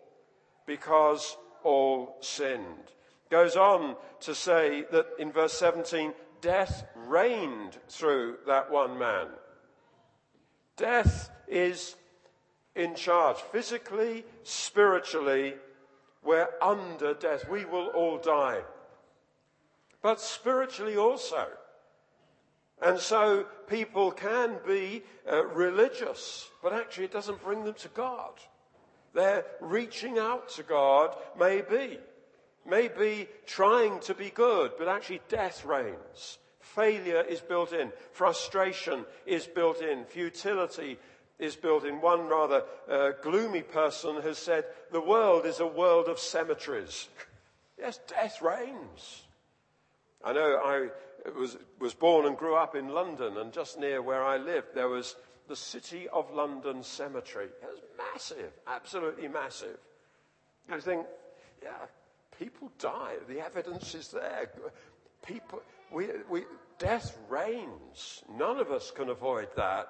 because 0.66 1.38
all 1.64 2.18
sinned. 2.20 2.92
Goes 3.30 3.56
on 3.56 3.96
to 4.22 4.36
say 4.36 4.86
that 4.92 5.08
in 5.18 5.32
verse 5.32 5.54
17, 5.54 6.14
death 6.42 6.84
reigned 7.08 7.78
through 7.88 8.38
that 8.48 8.72
one 8.72 8.98
man. 8.98 9.28
Death 10.78 11.30
is 11.48 11.96
in 12.76 12.96
charge. 12.96 13.38
Physically, 13.52 14.26
spiritually, 14.44 15.56
we're 16.24 16.50
under 16.62 17.14
death. 17.14 17.50
We 17.50 17.66
will 17.66 17.88
all 17.88 18.18
die. 18.18 18.62
But 20.02 20.20
spiritually 20.20 20.98
also. 20.98 21.48
And 22.82 23.00
so 23.00 23.46
people 23.68 24.12
can 24.12 24.58
be 24.68 25.04
uh, 25.32 25.46
religious, 25.46 26.50
but 26.62 26.74
actually 26.74 27.06
it 27.06 27.14
doesn't 27.14 27.42
bring 27.42 27.64
them 27.64 27.74
to 27.76 27.88
God. 27.90 28.34
They're 29.14 29.46
reaching 29.62 30.20
out 30.20 30.50
to 30.50 30.64
God, 30.64 31.16
maybe. 31.40 32.00
Maybe 32.68 33.30
trying 33.46 34.00
to 34.02 34.14
be 34.14 34.30
good, 34.30 34.72
but 34.78 34.88
actually 34.88 35.22
death 35.30 35.64
reigns. 35.64 36.40
Failure 36.76 37.22
is 37.22 37.40
built 37.40 37.72
in. 37.72 37.92
Frustration 38.12 39.06
is 39.26 39.48
built 39.48 39.82
in. 39.82 40.04
Futility 40.04 40.98
is 41.40 41.56
built 41.56 41.86
in. 41.86 42.02
One 42.02 42.28
rather 42.28 42.64
uh, 42.90 43.12
gloomy 43.24 43.62
person 43.62 44.22
has 44.22 44.38
said, 44.38 44.66
the 44.92 45.00
world 45.00 45.46
is 45.46 45.62
a 45.62 45.68
world 45.68 46.08
of 46.10 46.20
cemeteries. 46.20 47.08
yes, 47.80 48.00
death 48.08 48.42
reigns. 48.42 49.24
I 50.24 50.34
know 50.34 50.60
I 50.66 50.90
was, 51.40 51.58
was 51.80 51.94
born 51.94 52.26
and 52.26 52.38
grew 52.38 52.56
up 52.56 52.76
in 52.76 52.90
London, 52.90 53.38
and 53.38 53.54
just 53.54 53.80
near 53.80 54.02
where 54.02 54.24
I 54.24 54.36
lived, 54.38 54.68
there 54.74 54.90
was 54.90 55.16
the 55.48 55.56
City 55.56 56.10
of 56.10 56.30
London 56.34 56.84
Cemetery. 56.84 57.46
It 57.46 57.70
was 57.70 57.82
massive, 57.98 58.52
absolutely 58.68 59.30
massive. 59.30 59.78
And 60.68 60.76
I 60.76 60.80
think, 60.80 61.06
yeah, 61.64 61.70
people 62.38 62.72
die. 62.80 63.14
The 63.30 63.40
evidence 63.40 63.96
is 63.96 64.10
there. 64.10 64.50
People, 65.26 65.62
we, 65.92 66.08
we, 66.30 66.44
death 66.78 67.18
reigns. 67.30 68.24
None 68.32 68.58
of 68.58 68.72
us 68.72 68.92
can 68.92 69.10
avoid 69.10 69.48
that. 69.56 69.88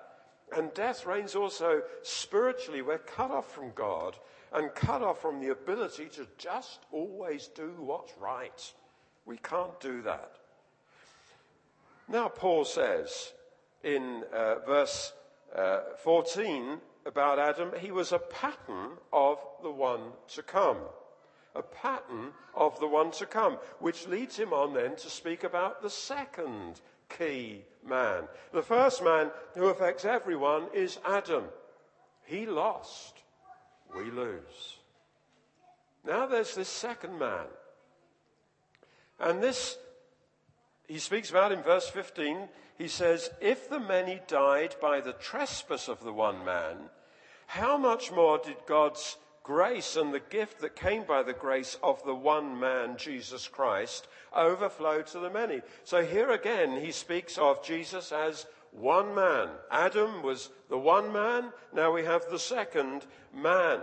And 0.56 0.74
death 0.74 1.06
reigns 1.06 1.36
also 1.36 1.82
spiritually. 2.04 2.82
We're 2.82 3.00
cut 3.00 3.32
off 3.32 3.52
from 3.52 3.72
God 3.74 4.16
and 4.54 4.74
cut 4.74 5.02
off 5.02 5.22
from 5.22 5.40
the 5.40 5.50
ability 5.50 6.06
to 6.16 6.28
just 6.38 6.80
always 6.92 7.48
do 7.48 7.74
what's 7.78 8.14
right. 8.20 8.74
We 9.26 9.38
can't 9.38 9.80
do 9.80 10.02
that. 10.04 10.32
Now, 12.08 12.30
Paul 12.30 12.66
says 12.66 13.34
in 13.84 14.24
uh, 14.32 14.56
verse 14.66 15.14
uh, 15.56 15.80
14 16.04 16.78
about 17.06 17.40
Adam, 17.40 17.72
he 17.80 17.92
was 17.92 18.12
a 18.12 18.20
pattern 18.20 18.92
of 19.12 19.40
the 19.64 19.72
one 19.72 20.12
to 20.30 20.44
come. 20.44 20.78
A 21.56 21.62
pattern 21.62 22.32
of 22.54 22.80
the 22.80 22.88
one 22.88 23.12
to 23.12 23.26
come, 23.26 23.58
which 23.80 24.08
leads 24.08 24.38
him 24.38 24.54
on 24.54 24.74
then 24.74 24.96
to 24.98 25.10
speak 25.10 25.44
about 25.44 25.82
the 25.82 25.90
second 25.90 26.82
key 27.10 27.64
man. 27.88 28.24
The 28.52 28.62
first 28.62 29.04
man 29.04 29.32
who 29.54 29.68
affects 29.68 30.06
everyone 30.06 30.68
is 30.74 31.00
Adam. 31.06 31.46
He 32.26 32.46
lost. 32.46 33.20
We 33.96 34.12
lose. 34.12 34.78
Now 36.06 36.26
there's 36.26 36.56
this 36.56 36.70
second 36.70 37.18
man. 37.18 37.46
And 39.20 39.42
this 39.42 39.78
he 40.88 41.00
speaks 41.00 41.30
about 41.30 41.52
in 41.52 41.64
verse 41.64 41.88
15. 41.90 42.48
He 42.78 42.88
says, 42.88 43.30
If 43.42 43.70
the 43.70 43.80
many 43.80 44.22
died 44.28 44.76
by 44.82 45.02
the 45.02 45.14
trespass 45.14 45.88
of 45.88 46.04
the 46.04 46.14
one 46.14 46.46
man, 46.46 46.90
how 47.48 47.78
much 47.78 48.12
more 48.12 48.38
did 48.38 48.58
God's 48.68 49.18
grace 49.46 49.96
and 49.96 50.12
the 50.12 50.20
gift 50.20 50.60
that 50.60 50.76
came 50.76 51.04
by 51.04 51.22
the 51.22 51.34
grace 51.34 51.78
of 51.84 52.04
the 52.04 52.16
one 52.16 52.60
man, 52.60 52.98
Jesus 52.98 53.48
Christ, 53.48 54.08
overflow 54.36 55.04
to 55.04 55.20
the 55.20 55.30
many? 55.30 55.62
So 55.84 56.04
here 56.04 56.32
again, 56.32 56.82
he 56.84 56.92
speaks 56.92 57.38
of 57.38 57.64
Jesus 57.64 58.12
as 58.12 58.48
one 58.72 59.14
man. 59.14 59.50
Adam 59.72 60.24
was 60.24 60.50
the 60.68 60.80
one 60.80 61.14
man. 61.14 61.52
Now 61.74 61.94
we 61.94 62.04
have 62.04 62.26
the 62.30 62.40
second 62.40 63.06
man. 63.34 63.80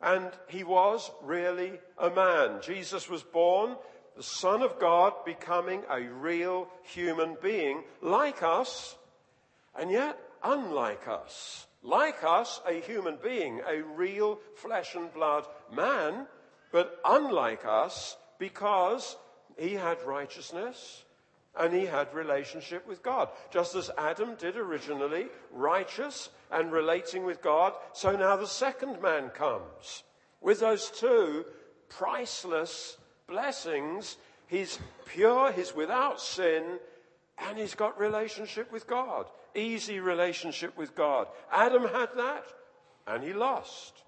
And 0.00 0.30
he 0.48 0.64
was 0.64 1.10
really 1.22 1.78
a 1.98 2.10
man. 2.10 2.60
Jesus 2.62 3.10
was 3.10 3.22
born 3.22 3.76
the 4.16 4.22
Son 4.22 4.62
of 4.62 4.78
God 4.78 5.12
becoming 5.24 5.82
a 5.90 6.00
real 6.00 6.68
human 6.82 7.36
being 7.42 7.82
like 8.00 8.42
us, 8.42 8.96
and 9.78 9.90
yet 9.90 10.18
unlike 10.42 11.08
us. 11.08 11.66
Like 11.82 12.22
us, 12.22 12.60
a 12.66 12.80
human 12.80 13.18
being, 13.22 13.60
a 13.66 13.82
real 13.82 14.38
flesh 14.54 14.94
and 14.94 15.12
blood 15.12 15.46
man, 15.72 16.26
but 16.70 17.00
unlike 17.04 17.64
us 17.64 18.16
because 18.38 19.16
he 19.58 19.74
had 19.74 20.02
righteousness 20.04 21.04
and 21.58 21.74
he 21.74 21.84
had 21.84 22.14
relationship 22.14 22.86
with 22.86 23.02
God. 23.02 23.28
Just 23.50 23.74
as 23.74 23.90
Adam 23.98 24.36
did 24.36 24.56
originally, 24.56 25.26
righteous 25.50 26.30
and 26.50 26.72
relating 26.72 27.24
with 27.24 27.42
God, 27.42 27.74
so 27.92 28.16
now 28.16 28.36
the 28.36 28.46
second 28.46 29.02
man 29.02 29.28
comes 29.30 30.04
with 30.40 30.60
those 30.60 30.90
two 30.90 31.44
priceless 31.88 32.96
blessings, 33.26 34.16
He's 34.52 34.78
pure, 35.06 35.50
he's 35.50 35.74
without 35.74 36.20
sin, 36.20 36.78
and 37.38 37.56
he's 37.56 37.74
got 37.74 37.98
relationship 37.98 38.70
with 38.70 38.86
God. 38.86 39.24
Easy 39.54 40.00
relationship 40.00 40.76
with 40.76 40.94
God. 40.94 41.28
Adam 41.50 41.82
had 41.82 42.10
that, 42.16 42.44
and 43.06 43.22
he 43.22 43.32
lost. 43.32 44.02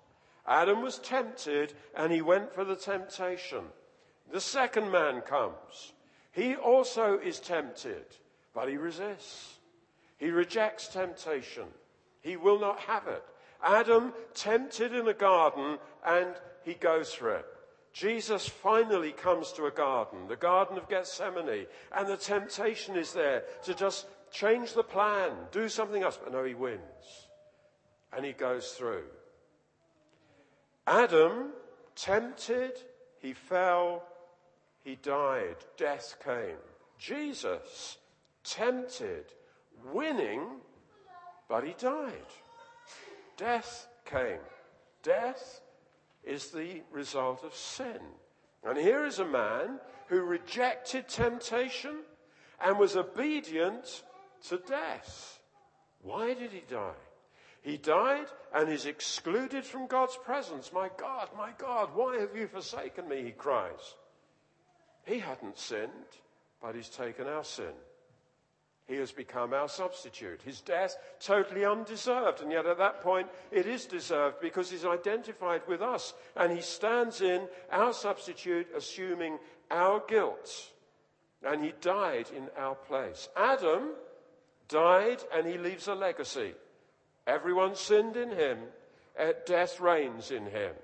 Adam 0.46 0.82
was 0.82 0.98
tempted, 0.98 1.74
and 1.96 2.12
he 2.12 2.22
went 2.22 2.54
for 2.54 2.64
the 2.64 2.76
temptation. 2.76 3.64
The 4.32 4.40
second 4.40 4.90
man 4.90 5.20
comes. 5.20 5.92
He 6.32 6.54
also 6.54 7.18
is 7.18 7.38
tempted, 7.38 8.04
but 8.54 8.68
he 8.68 8.76
resists. 8.76 9.58
He 10.16 10.30
rejects 10.30 10.88
temptation. 10.88 11.64
He 12.22 12.36
will 12.36 12.58
not 12.58 12.80
have 12.80 13.06
it. 13.06 13.22
Adam 13.62 14.12
tempted 14.34 14.92
in 14.92 15.08
a 15.08 15.14
garden 15.14 15.78
and 16.04 16.28
he 16.64 16.74
goes 16.74 17.12
for 17.12 17.34
it. 17.34 17.46
Jesus 17.92 18.48
finally 18.48 19.12
comes 19.12 19.52
to 19.52 19.66
a 19.66 19.70
garden, 19.70 20.26
the 20.26 20.34
Garden 20.34 20.76
of 20.76 20.88
Gethsemane, 20.88 21.66
and 21.92 22.08
the 22.08 22.16
temptation 22.16 22.96
is 22.96 23.12
there 23.12 23.44
to 23.62 23.72
just 23.72 24.06
change 24.34 24.72
the 24.74 24.82
plan, 24.82 25.30
do 25.52 25.68
something 25.68 26.02
else. 26.02 26.18
But 26.22 26.32
no, 26.32 26.44
he 26.44 26.54
wins. 26.54 26.80
And 28.14 28.26
he 28.26 28.32
goes 28.32 28.72
through. 28.72 29.04
Adam, 30.86 31.52
tempted, 31.94 32.72
he 33.20 33.32
fell, 33.32 34.02
he 34.82 34.96
died, 34.96 35.56
death 35.78 36.16
came. 36.22 36.58
Jesus, 36.98 37.98
tempted, 38.42 39.24
winning, 39.92 40.42
but 41.48 41.64
he 41.64 41.74
died. 41.78 42.12
Death 43.36 43.86
came. 44.04 44.40
Death 45.02 45.60
is 46.24 46.50
the 46.50 46.82
result 46.90 47.44
of 47.44 47.54
sin. 47.54 47.98
And 48.64 48.76
here 48.76 49.04
is 49.04 49.18
a 49.20 49.24
man 49.24 49.78
who 50.08 50.22
rejected 50.22 51.08
temptation 51.08 51.98
and 52.64 52.78
was 52.78 52.96
obedient 52.96 54.02
to 54.48 54.58
death. 54.58 55.40
Why 56.02 56.34
did 56.34 56.52
he 56.52 56.62
die? 56.68 56.92
He 57.62 57.78
died 57.78 58.26
and 58.54 58.68
is 58.68 58.84
excluded 58.84 59.64
from 59.64 59.86
God's 59.86 60.18
presence. 60.22 60.70
My 60.72 60.90
God, 60.98 61.30
my 61.36 61.50
God, 61.56 61.90
why 61.94 62.18
have 62.18 62.36
you 62.36 62.46
forsaken 62.46 63.08
me? 63.08 63.22
He 63.22 63.30
cries. 63.30 63.94
He 65.06 65.18
hadn't 65.18 65.58
sinned, 65.58 65.90
but 66.60 66.74
he's 66.74 66.90
taken 66.90 67.26
our 67.26 67.44
sin. 67.44 67.72
He 68.86 68.96
has 68.96 69.12
become 69.12 69.54
our 69.54 69.68
substitute. 69.68 70.42
His 70.42 70.60
death 70.60 70.96
totally 71.18 71.64
undeserved, 71.64 72.42
and 72.42 72.52
yet 72.52 72.66
at 72.66 72.76
that 72.76 73.00
point 73.00 73.28
it 73.50 73.66
is 73.66 73.86
deserved 73.86 74.40
because 74.42 74.70
he's 74.70 74.84
identified 74.84 75.62
with 75.66 75.80
us 75.80 76.12
and 76.36 76.52
he 76.52 76.60
stands 76.60 77.22
in 77.22 77.48
our 77.72 77.94
substitute, 77.94 78.66
assuming 78.76 79.38
our 79.70 80.02
guilt. 80.06 80.70
And 81.42 81.64
he 81.64 81.72
died 81.80 82.26
in 82.36 82.50
our 82.58 82.74
place. 82.74 83.30
Adam 83.36 83.92
died 84.68 85.18
and 85.33 85.47
he 85.47 85.59
leaves 85.59 85.88
a 85.88 85.94
legacy. 85.94 86.54
Everyone 87.26 87.75
sinned 87.75 88.16
in 88.16 88.30
him, 88.30 88.59
eh, 89.16 89.33
death 89.47 89.80
reigns 89.80 90.30
in 90.30 90.47
him. 90.47 90.75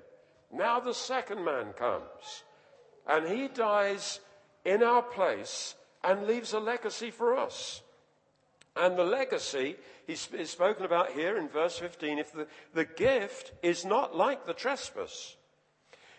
Now 0.52 0.80
the 0.80 0.94
second 0.94 1.44
man 1.44 1.72
comes 1.74 2.44
and 3.06 3.28
he 3.28 3.48
dies 3.48 4.20
in 4.64 4.82
our 4.82 5.02
place 5.02 5.74
and 6.02 6.26
leaves 6.26 6.52
a 6.52 6.60
legacy 6.60 7.10
for 7.10 7.36
us. 7.36 7.82
And 8.76 8.96
the 8.96 9.04
legacy 9.04 9.76
is 10.06 10.28
spoken 10.50 10.84
about 10.84 11.12
here 11.12 11.36
in 11.36 11.48
verse 11.48 11.78
15. 11.78 12.18
If 12.18 12.32
the, 12.32 12.46
the 12.72 12.84
gift 12.84 13.52
is 13.62 13.84
not 13.84 14.16
like 14.16 14.46
the 14.46 14.54
trespass, 14.54 15.36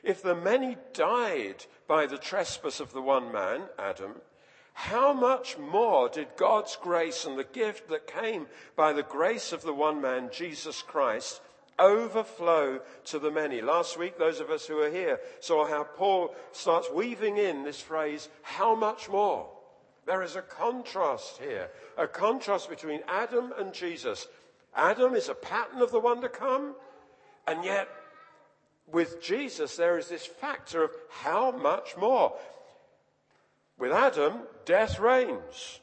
if 0.03 0.22
the 0.22 0.36
many 0.36 0.77
died 0.94 1.65
by 1.88 2.06
the 2.06 2.18
trespass 2.18 2.80
of 2.80 2.91
the 2.91 3.01
one 3.01 3.32
man, 3.32 3.63
Adam, 3.77 4.15
how 4.73 5.13
much 5.13 5.57
more 5.57 6.09
did 6.09 6.27
God's 6.37 6.75
grace 6.75 7.25
and 7.25 7.37
the 7.37 7.43
gift 7.43 7.89
that 7.89 8.07
came 8.07 8.47
by 8.75 8.93
the 8.93 9.03
grace 9.03 9.51
of 9.51 9.61
the 9.61 9.73
one 9.73 10.01
man, 10.01 10.29
Jesus 10.31 10.81
Christ, 10.81 11.41
overflow 11.77 12.79
to 13.05 13.19
the 13.19 13.31
many? 13.31 13.61
Last 13.61 13.97
week, 13.97 14.17
those 14.17 14.39
of 14.39 14.49
us 14.49 14.65
who 14.65 14.79
are 14.79 14.89
here 14.89 15.19
saw 15.39 15.67
how 15.67 15.83
Paul 15.83 16.33
starts 16.51 16.89
weaving 16.89 17.37
in 17.37 17.63
this 17.63 17.79
phrase, 17.79 18.29
how 18.41 18.75
much 18.75 19.09
more? 19.09 19.49
There 20.05 20.23
is 20.23 20.35
a 20.35 20.41
contrast 20.41 21.37
here, 21.37 21.69
a 21.97 22.07
contrast 22.07 22.69
between 22.69 23.01
Adam 23.07 23.53
and 23.57 23.73
Jesus. 23.73 24.27
Adam 24.75 25.13
is 25.13 25.29
a 25.29 25.36
pattern 25.36 25.81
of 25.81 25.91
the 25.91 25.99
one 25.99 26.21
to 26.21 26.29
come, 26.29 26.75
and 27.45 27.63
yet 27.63 27.88
with 28.88 29.21
Jesus 29.21 29.75
there 29.75 29.97
is 29.97 30.07
this 30.07 30.25
factor 30.25 30.84
of 30.84 30.91
how 31.10 31.51
much 31.51 31.95
more. 31.97 32.34
With 33.82 33.94
Adam, 33.94 34.41
death 34.63 35.00
reigns. 35.00 35.80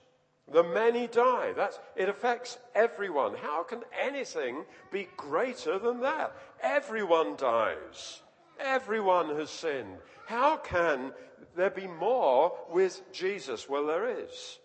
The 0.52 0.62
many 0.62 1.08
die. 1.08 1.52
That's, 1.56 1.80
it 1.96 2.08
affects 2.08 2.56
everyone. 2.72 3.34
How 3.34 3.64
can 3.64 3.82
anything 4.00 4.64
be 4.92 5.08
greater 5.16 5.80
than 5.80 5.98
that? 6.02 6.32
Everyone 6.62 7.34
dies. 7.34 8.22
Everyone 8.60 9.34
has 9.34 9.50
sinned. 9.50 9.98
How 10.26 10.58
can 10.58 11.12
there 11.56 11.70
be 11.70 11.88
more 11.88 12.56
with 12.70 13.02
Jesus? 13.12 13.68
Well, 13.68 13.86
there 13.86 14.08
is. 14.08 14.60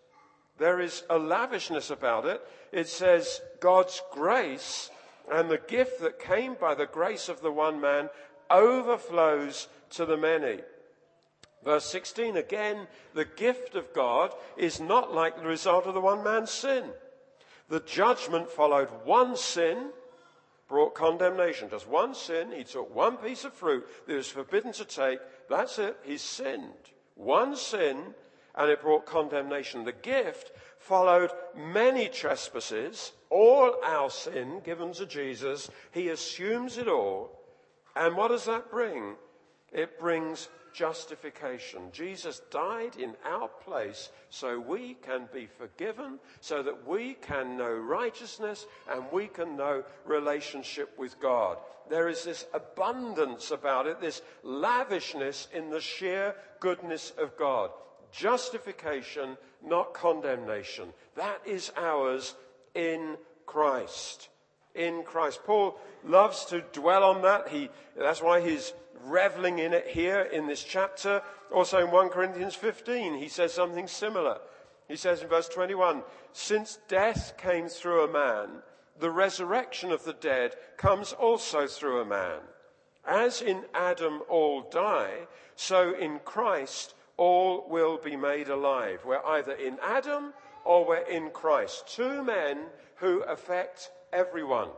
There 0.59 0.79
is 0.79 1.01
a 1.09 1.17
lavishness 1.17 1.89
about 1.89 2.27
it. 2.27 2.39
It 2.71 2.87
says 2.87 3.41
God's 3.59 3.99
grace 4.11 4.91
and 5.31 5.49
the 5.49 5.57
gift 5.57 6.01
that 6.01 6.19
came 6.19 6.53
by 6.53 6.75
the 6.75 6.85
grace 6.85 7.29
of 7.29 7.41
the 7.41 7.51
one 7.51 7.81
man 7.81 8.11
overflows 8.51 9.69
to 9.89 10.05
the 10.05 10.17
many. 10.17 10.59
Verse 11.63 11.85
16 11.85 12.37
again, 12.37 12.87
the 13.13 13.25
gift 13.25 13.75
of 13.75 13.93
God 13.93 14.33
is 14.57 14.79
not 14.79 15.13
like 15.13 15.37
the 15.37 15.47
result 15.47 15.85
of 15.85 15.93
the 15.93 16.01
one 16.01 16.23
man's 16.23 16.51
sin. 16.51 16.85
The 17.69 17.79
judgment 17.79 18.49
followed 18.49 18.89
one 19.05 19.37
sin, 19.37 19.91
brought 20.67 20.95
condemnation. 20.95 21.69
Just 21.69 21.87
one 21.87 22.13
sin. 22.13 22.51
He 22.51 22.63
took 22.63 22.93
one 22.93 23.17
piece 23.17 23.45
of 23.45 23.53
fruit 23.53 23.85
that 24.07 24.15
was 24.15 24.27
forbidden 24.27 24.73
to 24.73 24.85
take. 24.85 25.19
That's 25.49 25.79
it. 25.79 25.97
He 26.03 26.17
sinned. 26.17 26.91
One 27.15 27.55
sin, 27.55 28.13
and 28.55 28.69
it 28.69 28.81
brought 28.81 29.05
condemnation. 29.05 29.85
The 29.85 29.91
gift 29.91 30.51
followed 30.79 31.31
many 31.55 32.09
trespasses, 32.09 33.13
all 33.29 33.75
our 33.83 34.09
sin 34.09 34.61
given 34.65 34.91
to 34.93 35.05
Jesus. 35.05 35.69
He 35.91 36.09
assumes 36.09 36.77
it 36.77 36.87
all. 36.87 37.39
And 37.95 38.17
what 38.17 38.29
does 38.29 38.45
that 38.45 38.69
bring? 38.69 39.15
It 39.71 39.99
brings 39.99 40.49
justification. 40.73 41.83
Jesus 41.91 42.41
died 42.51 42.95
in 42.97 43.15
our 43.25 43.47
place 43.47 44.09
so 44.29 44.59
we 44.59 44.95
can 44.95 45.29
be 45.33 45.47
forgiven, 45.57 46.19
so 46.41 46.63
that 46.63 46.87
we 46.87 47.13
can 47.13 47.57
know 47.57 47.71
righteousness 47.71 48.65
and 48.91 49.03
we 49.11 49.27
can 49.27 49.55
know 49.55 49.83
relationship 50.05 50.97
with 50.97 51.19
God. 51.19 51.57
There 51.89 52.07
is 52.09 52.23
this 52.23 52.45
abundance 52.53 53.51
about 53.51 53.87
it, 53.87 54.01
this 54.01 54.21
lavishness 54.43 55.47
in 55.53 55.69
the 55.69 55.81
sheer 55.81 56.35
goodness 56.59 57.13
of 57.17 57.37
God. 57.37 57.71
Justification, 58.11 59.37
not 59.65 59.93
condemnation. 59.93 60.89
That 61.15 61.41
is 61.45 61.71
ours 61.75 62.35
in 62.73 63.17
Christ. 63.45 64.29
In 64.75 65.03
Christ. 65.03 65.41
Paul 65.45 65.77
loves 66.03 66.45
to 66.45 66.61
dwell 66.73 67.03
on 67.03 67.21
that. 67.21 67.49
He, 67.49 67.69
that's 67.97 68.21
why 68.21 68.41
he's 68.41 68.73
reveling 69.05 69.59
in 69.59 69.73
it 69.73 69.87
here 69.87 70.21
in 70.21 70.47
this 70.47 70.63
chapter. 70.63 71.21
Also 71.51 71.79
in 71.79 71.91
1 71.91 72.09
Corinthians 72.09 72.55
15, 72.55 73.15
he 73.15 73.27
says 73.27 73.53
something 73.53 73.87
similar. 73.87 74.39
He 74.87 74.95
says 74.95 75.21
in 75.21 75.27
verse 75.27 75.47
21, 75.49 76.03
since 76.33 76.79
death 76.87 77.35
came 77.37 77.67
through 77.67 78.03
a 78.03 78.11
man, 78.11 78.61
the 78.99 79.11
resurrection 79.11 79.91
of 79.91 80.03
the 80.03 80.13
dead 80.13 80.55
comes 80.77 81.13
also 81.13 81.67
through 81.67 82.01
a 82.01 82.05
man. 82.05 82.39
As 83.05 83.41
in 83.41 83.65
Adam 83.73 84.21
all 84.29 84.61
die, 84.69 85.27
so 85.55 85.93
in 85.93 86.19
Christ 86.19 86.95
all 87.17 87.65
will 87.69 87.97
be 87.97 88.15
made 88.15 88.49
alive. 88.49 89.01
We're 89.05 89.23
either 89.25 89.53
in 89.53 89.77
Adam 89.81 90.33
or 90.63 90.85
we're 90.85 91.07
in 91.07 91.29
Christ. 91.31 91.87
Two 91.87 92.23
men 92.23 92.59
who 92.97 93.21
affect 93.23 93.91
everyone. 94.13 94.69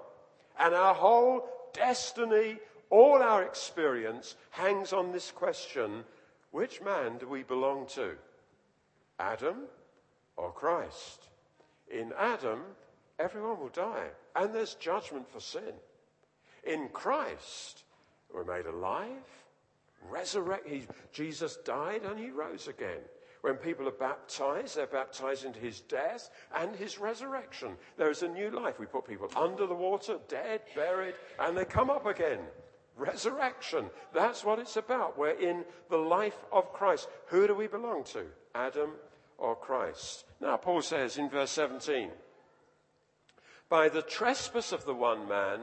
And 0.60 0.74
our 0.74 0.94
whole 0.94 1.48
destiny, 1.74 2.58
all 2.90 3.22
our 3.22 3.44
experience 3.44 4.36
hangs 4.52 4.94
on 4.94 5.12
this 5.12 5.32
question 5.32 6.04
which 6.52 6.82
man 6.82 7.18
do 7.18 7.28
we 7.28 7.44
belong 7.44 7.86
to? 7.96 8.12
Adam 9.20 9.64
or 10.38 10.54
Christ? 10.54 11.28
In 11.92 12.14
Adam, 12.18 12.62
everyone 13.20 13.60
will 13.60 13.68
die, 13.68 14.08
and 14.38 14.56
there's 14.56 14.76
judgment 14.76 15.30
for 15.30 15.42
sin. 15.42 15.74
In 16.64 16.88
Christ, 16.94 17.84
we're 18.34 18.46
made 18.46 18.68
alive, 18.68 19.10
resurrected. 20.10 20.88
Jesus 21.12 21.58
died 21.66 22.04
and 22.04 22.18
he 22.18 22.30
rose 22.30 22.70
again. 22.70 23.02
When 23.46 23.58
people 23.58 23.88
are 23.88 23.92
baptized, 23.92 24.76
they're 24.76 24.88
baptized 24.88 25.46
into 25.46 25.60
his 25.60 25.82
death 25.82 26.32
and 26.56 26.76
his 26.76 26.98
resurrection. 26.98 27.78
There 27.96 28.10
is 28.10 28.24
a 28.24 28.28
new 28.28 28.50
life. 28.50 28.80
We 28.80 28.88
put 28.88 29.08
people 29.08 29.30
under 29.36 29.68
the 29.68 29.76
water, 29.76 30.18
dead, 30.28 30.62
buried, 30.76 31.14
and 31.40 31.56
they 31.56 31.64
come 31.64 31.92
up 31.92 32.08
again. 32.08 32.40
resurrection. 32.98 33.92
That's 34.16 34.44
what 34.44 34.58
it's 34.58 34.78
about. 34.78 35.16
We're 35.16 35.40
in 35.40 35.64
the 35.92 35.98
life 35.98 36.38
of 36.52 36.74
Christ. 36.74 37.08
Who 37.28 37.46
do 37.46 37.54
we 37.54 37.68
belong 37.68 38.04
to? 38.06 38.26
Adam 38.56 38.94
or 39.38 39.56
Christ? 39.56 40.26
Now, 40.42 40.58
Paul 40.58 40.82
says 40.82 41.20
in 41.20 41.30
verse 41.30 41.52
17, 41.52 42.10
by 43.70 43.90
the 43.90 44.02
trespass 44.02 44.72
of 44.72 44.86
the 44.86 44.96
one 44.96 45.28
man, 45.28 45.60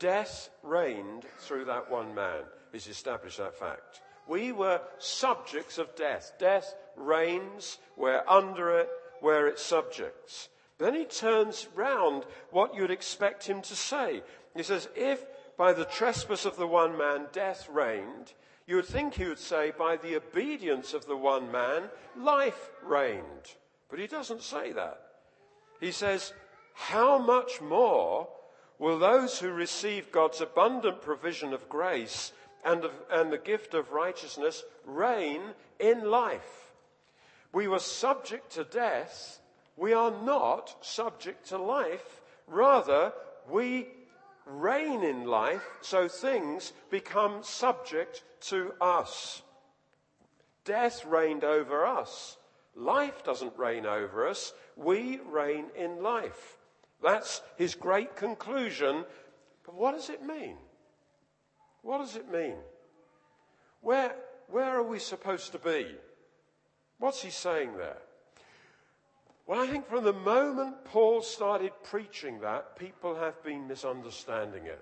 death 0.00 0.50
reigned 0.62 1.24
through 1.38 1.66
that 1.66 1.88
one 1.88 2.14
man. 2.14 2.42
He's 2.72 2.88
established 2.88 3.38
that 3.38 3.58
fact. 3.58 4.00
We 4.26 4.52
were 4.52 4.80
subjects 4.98 5.78
of 5.78 5.94
death. 5.94 6.32
Death 6.38 6.74
reigns, 6.96 7.78
we're 7.96 8.22
under 8.26 8.78
it, 8.78 8.88
we're 9.20 9.46
its 9.46 9.62
subjects. 9.62 10.48
Then 10.78 10.94
he 10.94 11.04
turns 11.04 11.68
round 11.74 12.24
what 12.50 12.74
you'd 12.74 12.90
expect 12.90 13.46
him 13.46 13.62
to 13.62 13.76
say. 13.76 14.22
He 14.56 14.62
says, 14.62 14.88
If 14.96 15.24
by 15.56 15.72
the 15.72 15.84
trespass 15.84 16.44
of 16.44 16.56
the 16.56 16.66
one 16.66 16.96
man 16.96 17.26
death 17.32 17.68
reigned, 17.70 18.32
you 18.66 18.76
would 18.76 18.86
think 18.86 19.14
he 19.14 19.26
would 19.26 19.38
say, 19.38 19.72
By 19.76 19.96
the 19.96 20.16
obedience 20.16 20.94
of 20.94 21.06
the 21.06 21.16
one 21.16 21.52
man, 21.52 21.84
life 22.16 22.70
reigned. 22.82 23.54
But 23.88 23.98
he 23.98 24.06
doesn't 24.06 24.42
say 24.42 24.72
that. 24.72 25.00
He 25.80 25.92
says, 25.92 26.32
How 26.74 27.18
much 27.18 27.60
more 27.60 28.28
will 28.78 28.98
those 28.98 29.38
who 29.38 29.50
receive 29.50 30.10
God's 30.10 30.40
abundant 30.40 31.02
provision 31.02 31.52
of 31.52 31.68
grace 31.68 32.32
and, 32.64 32.84
of, 32.84 32.92
and 33.10 33.32
the 33.32 33.38
gift 33.38 33.74
of 33.74 33.92
righteousness 33.92 34.64
reign 34.84 35.40
in 35.78 36.10
life. 36.10 36.71
We 37.52 37.68
were 37.68 37.78
subject 37.78 38.52
to 38.52 38.64
death. 38.64 39.40
We 39.76 39.92
are 39.92 40.10
not 40.10 40.76
subject 40.80 41.48
to 41.48 41.58
life. 41.58 42.20
Rather, 42.46 43.12
we 43.50 43.88
reign 44.46 45.02
in 45.02 45.26
life, 45.26 45.64
so 45.80 46.08
things 46.08 46.72
become 46.90 47.42
subject 47.42 48.24
to 48.40 48.72
us. 48.80 49.42
Death 50.64 51.04
reigned 51.04 51.44
over 51.44 51.86
us. 51.86 52.36
Life 52.74 53.24
doesn't 53.24 53.58
reign 53.58 53.86
over 53.86 54.26
us. 54.28 54.52
We 54.76 55.20
reign 55.30 55.66
in 55.76 56.02
life. 56.02 56.56
That's 57.02 57.42
his 57.56 57.74
great 57.74 58.16
conclusion. 58.16 59.04
But 59.64 59.74
what 59.74 59.92
does 59.92 60.08
it 60.08 60.24
mean? 60.24 60.56
What 61.82 61.98
does 61.98 62.16
it 62.16 62.30
mean? 62.30 62.56
Where, 63.80 64.14
where 64.48 64.78
are 64.78 64.82
we 64.82 64.98
supposed 64.98 65.52
to 65.52 65.58
be? 65.58 65.86
What's 67.02 67.20
he 67.20 67.30
saying 67.30 67.78
there? 67.78 67.98
Well, 69.48 69.60
I 69.60 69.66
think 69.66 69.88
from 69.88 70.04
the 70.04 70.12
moment 70.12 70.84
Paul 70.84 71.20
started 71.20 71.72
preaching 71.82 72.38
that, 72.42 72.78
people 72.78 73.16
have 73.16 73.42
been 73.42 73.66
misunderstanding 73.66 74.66
it. 74.66 74.80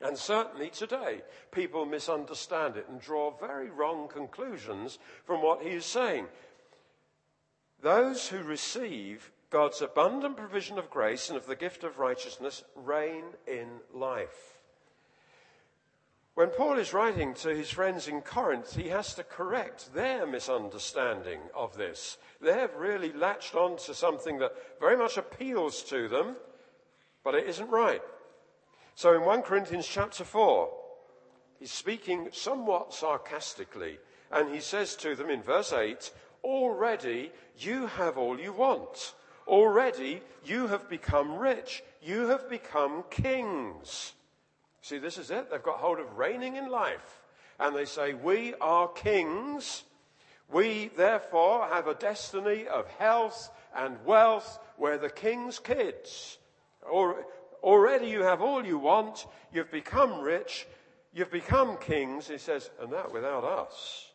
And 0.00 0.16
certainly 0.16 0.70
today, 0.70 1.22
people 1.50 1.86
misunderstand 1.86 2.76
it 2.76 2.86
and 2.88 3.00
draw 3.00 3.36
very 3.36 3.68
wrong 3.68 4.06
conclusions 4.06 5.00
from 5.24 5.42
what 5.42 5.60
he 5.60 5.70
is 5.70 5.84
saying. 5.84 6.26
Those 7.82 8.28
who 8.28 8.40
receive 8.44 9.32
God's 9.50 9.82
abundant 9.82 10.36
provision 10.36 10.78
of 10.78 10.88
grace 10.88 11.30
and 11.30 11.36
of 11.36 11.46
the 11.46 11.56
gift 11.56 11.82
of 11.82 11.98
righteousness 11.98 12.62
reign 12.76 13.24
in 13.48 13.66
life. 13.92 14.59
When 16.40 16.48
Paul 16.48 16.78
is 16.78 16.94
writing 16.94 17.34
to 17.34 17.54
his 17.54 17.68
friends 17.68 18.08
in 18.08 18.22
Corinth, 18.22 18.74
he 18.74 18.88
has 18.88 19.12
to 19.12 19.22
correct 19.22 19.92
their 19.92 20.26
misunderstanding 20.26 21.38
of 21.54 21.76
this. 21.76 22.16
They've 22.40 22.74
really 22.78 23.12
latched 23.12 23.54
on 23.54 23.76
to 23.76 23.92
something 23.92 24.38
that 24.38 24.54
very 24.80 24.96
much 24.96 25.18
appeals 25.18 25.82
to 25.90 26.08
them, 26.08 26.36
but 27.22 27.34
it 27.34 27.46
isn't 27.46 27.68
right. 27.68 28.00
So 28.94 29.14
in 29.14 29.26
1 29.26 29.42
Corinthians 29.42 29.86
chapter 29.86 30.24
4, 30.24 30.70
he's 31.58 31.72
speaking 31.72 32.30
somewhat 32.32 32.94
sarcastically, 32.94 33.98
and 34.32 34.48
he 34.48 34.60
says 34.60 34.96
to 34.96 35.14
them 35.14 35.28
in 35.28 35.42
verse 35.42 35.74
8, 35.74 36.10
Already 36.42 37.32
you 37.58 37.86
have 37.86 38.16
all 38.16 38.40
you 38.40 38.54
want. 38.54 39.12
Already 39.46 40.22
you 40.46 40.68
have 40.68 40.88
become 40.88 41.36
rich. 41.36 41.82
You 42.00 42.28
have 42.28 42.48
become 42.48 43.04
kings. 43.10 44.14
See, 44.82 44.98
this 44.98 45.18
is 45.18 45.30
it. 45.30 45.50
They've 45.50 45.62
got 45.62 45.78
hold 45.78 45.98
of 45.98 46.18
reigning 46.18 46.56
in 46.56 46.70
life. 46.70 47.22
And 47.58 47.76
they 47.76 47.84
say, 47.84 48.14
We 48.14 48.54
are 48.60 48.88
kings. 48.88 49.84
We 50.50 50.90
therefore 50.96 51.66
have 51.68 51.86
a 51.86 51.94
destiny 51.94 52.66
of 52.66 52.88
health 52.98 53.50
and 53.76 53.96
wealth. 54.04 54.58
We're 54.78 54.98
the 54.98 55.10
king's 55.10 55.58
kids. 55.58 56.38
Or, 56.82 57.24
already 57.62 58.08
you 58.08 58.22
have 58.22 58.40
all 58.42 58.64
you 58.64 58.78
want. 58.78 59.26
You've 59.52 59.70
become 59.70 60.20
rich. 60.20 60.66
You've 61.12 61.30
become 61.30 61.76
kings. 61.76 62.28
He 62.28 62.38
says, 62.38 62.70
and 62.80 62.92
that 62.92 63.12
without 63.12 63.44
us. 63.44 64.10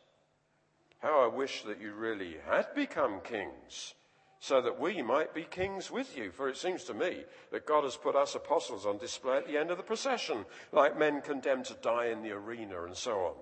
How 0.98 1.24
I 1.24 1.34
wish 1.34 1.62
that 1.62 1.80
you 1.80 1.92
really 1.92 2.36
had 2.48 2.74
become 2.74 3.20
kings 3.20 3.94
so 4.46 4.60
that 4.60 4.78
we 4.78 5.02
might 5.02 5.34
be 5.34 5.42
kings 5.42 5.90
with 5.90 6.16
you. 6.16 6.30
For 6.30 6.48
it 6.48 6.56
seems 6.56 6.84
to 6.84 6.94
me 6.94 7.24
that 7.50 7.66
God 7.66 7.82
has 7.82 7.96
put 7.96 8.14
us 8.14 8.36
apostles 8.36 8.86
on 8.86 8.96
display 8.96 9.38
at 9.38 9.48
the 9.48 9.58
end 9.58 9.72
of 9.72 9.76
the 9.76 9.82
procession, 9.82 10.46
like 10.70 10.96
men 10.96 11.20
condemned 11.20 11.64
to 11.64 11.74
die 11.82 12.06
in 12.06 12.22
the 12.22 12.30
arena 12.30 12.84
and 12.84 12.96
so 12.96 13.18
on. 13.18 13.34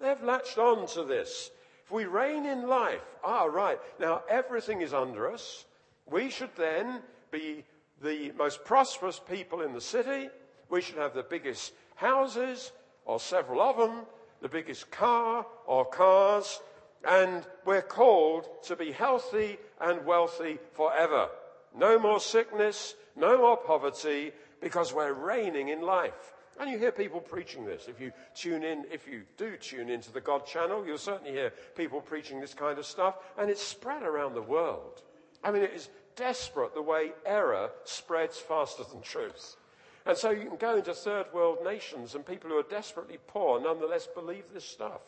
They've 0.00 0.22
latched 0.22 0.58
on 0.58 0.86
to 0.90 1.02
this. 1.02 1.50
If 1.84 1.90
we 1.90 2.04
reign 2.04 2.46
in 2.46 2.68
life, 2.68 3.02
ah, 3.24 3.46
right, 3.46 3.80
now 3.98 4.22
everything 4.28 4.82
is 4.82 4.94
under 4.94 5.32
us. 5.32 5.64
We 6.08 6.30
should 6.30 6.54
then 6.54 7.00
be 7.32 7.64
the 8.00 8.30
most 8.38 8.64
prosperous 8.64 9.18
people 9.18 9.62
in 9.62 9.72
the 9.72 9.80
city. 9.80 10.30
We 10.70 10.80
should 10.80 10.98
have 10.98 11.12
the 11.12 11.24
biggest 11.24 11.72
houses, 11.96 12.70
or 13.04 13.18
several 13.18 13.60
of 13.60 13.76
them, 13.78 14.06
the 14.40 14.48
biggest 14.48 14.92
car 14.92 15.44
or 15.66 15.84
cars, 15.86 16.60
and 17.08 17.44
we're 17.64 17.82
called 17.82 18.48
to 18.64 18.76
be 18.76 18.92
healthy 18.92 19.58
and 19.80 20.04
wealthy 20.04 20.58
forever. 20.72 21.28
No 21.76 21.98
more 21.98 22.20
sickness, 22.20 22.94
no 23.16 23.38
more 23.38 23.56
poverty, 23.56 24.32
because 24.60 24.92
we're 24.92 25.12
reigning 25.12 25.68
in 25.68 25.82
life. 25.82 26.34
And 26.60 26.70
you 26.70 26.78
hear 26.78 26.92
people 26.92 27.20
preaching 27.20 27.64
this. 27.64 27.88
If 27.88 28.00
you 28.00 28.12
tune 28.34 28.62
in, 28.62 28.84
if 28.92 29.08
you 29.08 29.22
do 29.36 29.56
tune 29.56 29.88
into 29.88 30.12
the 30.12 30.20
God 30.20 30.46
channel, 30.46 30.86
you'll 30.86 30.98
certainly 30.98 31.32
hear 31.32 31.52
people 31.76 32.00
preaching 32.00 32.40
this 32.40 32.54
kind 32.54 32.78
of 32.78 32.86
stuff, 32.86 33.16
and 33.38 33.50
it's 33.50 33.62
spread 33.62 34.02
around 34.02 34.34
the 34.34 34.42
world. 34.42 35.02
I 35.42 35.50
mean, 35.50 35.62
it 35.62 35.72
is 35.74 35.88
desperate 36.14 36.74
the 36.74 36.82
way 36.82 37.12
error 37.24 37.70
spreads 37.84 38.38
faster 38.38 38.84
than 38.84 39.00
truth. 39.00 39.56
And 40.04 40.16
so 40.16 40.30
you 40.30 40.46
can 40.46 40.56
go 40.56 40.76
into 40.76 40.94
third 40.94 41.26
world 41.32 41.58
nations, 41.64 42.14
and 42.14 42.26
people 42.26 42.50
who 42.50 42.58
are 42.58 42.64
desperately 42.64 43.18
poor 43.26 43.60
nonetheless 43.60 44.06
believe 44.06 44.44
this 44.52 44.64
stuff. 44.64 45.00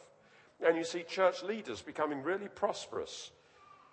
And 0.65 0.77
you 0.77 0.85
see 0.85 1.03
church 1.03 1.43
leaders 1.43 1.83
becoming 1.83 2.23
really 2.23 2.49
prosperous. 2.49 3.31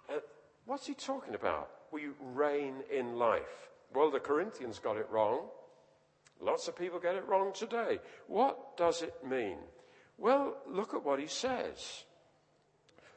Uh, 0.09 0.19
what's 0.65 0.87
he 0.87 0.93
talking 0.93 1.35
about? 1.35 1.69
We 1.91 2.07
reign 2.19 2.75
in 2.89 3.17
life. 3.17 3.69
Well, 3.93 4.09
the 4.09 4.19
Corinthians 4.19 4.79
got 4.79 4.95
it 4.95 5.07
wrong. 5.11 5.47
Lots 6.39 6.67
of 6.67 6.77
people 6.77 6.99
get 6.99 7.15
it 7.15 7.27
wrong 7.27 7.51
today. 7.53 7.99
What 8.27 8.77
does 8.77 9.01
it 9.01 9.13
mean? 9.27 9.57
Well, 10.17 10.55
look 10.65 10.93
at 10.93 11.03
what 11.03 11.19
he 11.19 11.27
says. 11.27 12.05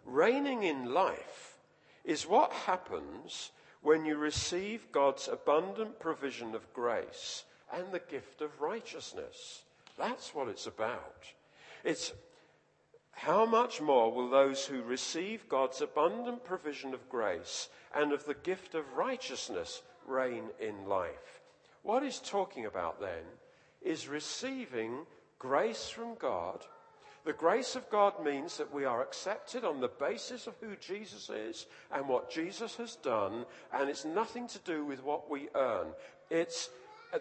Reigning 0.04 0.64
in 0.64 0.92
life 0.92 1.58
is 2.04 2.26
what 2.26 2.52
happens 2.52 3.52
when 3.82 4.04
you 4.04 4.16
receive 4.16 4.90
God's 4.90 5.28
abundant 5.28 6.00
provision 6.00 6.54
of 6.54 6.72
grace 6.72 7.44
and 7.72 7.92
the 7.92 8.00
gift 8.00 8.42
of 8.42 8.60
righteousness. 8.60 9.62
That's 9.96 10.34
what 10.34 10.48
it's 10.48 10.66
about. 10.66 11.24
It's 11.84 12.12
how 13.14 13.46
much 13.46 13.80
more 13.80 14.12
will 14.12 14.28
those 14.28 14.66
who 14.66 14.82
receive 14.82 15.48
God's 15.48 15.80
abundant 15.80 16.44
provision 16.44 16.92
of 16.92 17.08
grace 17.08 17.68
and 17.94 18.12
of 18.12 18.24
the 18.26 18.34
gift 18.34 18.74
of 18.74 18.96
righteousness 18.96 19.82
reign 20.06 20.44
in 20.60 20.86
life? 20.86 21.40
What 21.82 22.02
he's 22.02 22.18
talking 22.18 22.66
about 22.66 23.00
then 23.00 23.24
is 23.82 24.08
receiving 24.08 25.06
grace 25.38 25.88
from 25.88 26.14
God. 26.16 26.64
The 27.24 27.32
grace 27.32 27.76
of 27.76 27.88
God 27.88 28.22
means 28.22 28.58
that 28.58 28.72
we 28.72 28.84
are 28.84 29.02
accepted 29.02 29.64
on 29.64 29.80
the 29.80 29.88
basis 29.88 30.46
of 30.46 30.54
who 30.60 30.76
Jesus 30.76 31.30
is 31.30 31.66
and 31.92 32.08
what 32.08 32.30
Jesus 32.30 32.76
has 32.76 32.96
done, 32.96 33.46
and 33.72 33.88
it's 33.88 34.04
nothing 34.04 34.46
to 34.48 34.58
do 34.60 34.84
with 34.84 35.02
what 35.02 35.30
we 35.30 35.48
earn. 35.54 35.88
It's 36.30 36.68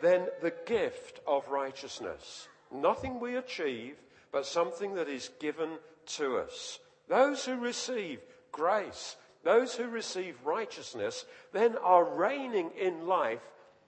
then 0.01 0.27
the 0.41 0.53
gift 0.65 1.19
of 1.27 1.47
righteousness. 1.49 2.47
Nothing 2.73 3.19
we 3.19 3.35
achieve, 3.37 3.95
but 4.33 4.45
something 4.47 4.95
that 4.95 5.07
is 5.07 5.29
given 5.39 5.69
to 6.05 6.37
us. 6.39 6.79
Those 7.07 7.45
who 7.45 7.55
receive 7.55 8.19
grace, 8.51 9.15
those 9.43 9.75
who 9.75 9.87
receive 9.87 10.35
righteousness, 10.43 11.25
then 11.53 11.77
are 11.77 12.03
reigning 12.03 12.71
in 12.77 13.07
life 13.07 13.41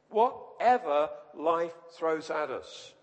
whatever 0.10 1.10
life 1.34 1.74
throws 1.98 2.30
at 2.30 2.52
us. 2.52 2.94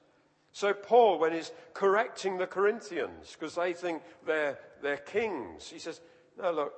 So, 0.53 0.73
Paul, 0.73 1.19
when 1.19 1.33
he's 1.33 1.51
correcting 1.75 2.39
the 2.39 2.47
Corinthians, 2.47 3.37
because 3.39 3.57
they 3.57 3.73
think 3.73 4.03
they're, 4.25 4.59
they're 4.81 4.99
kings, 4.99 5.69
he 5.69 5.79
says, 5.79 6.01
No, 6.41 6.53
look, 6.53 6.75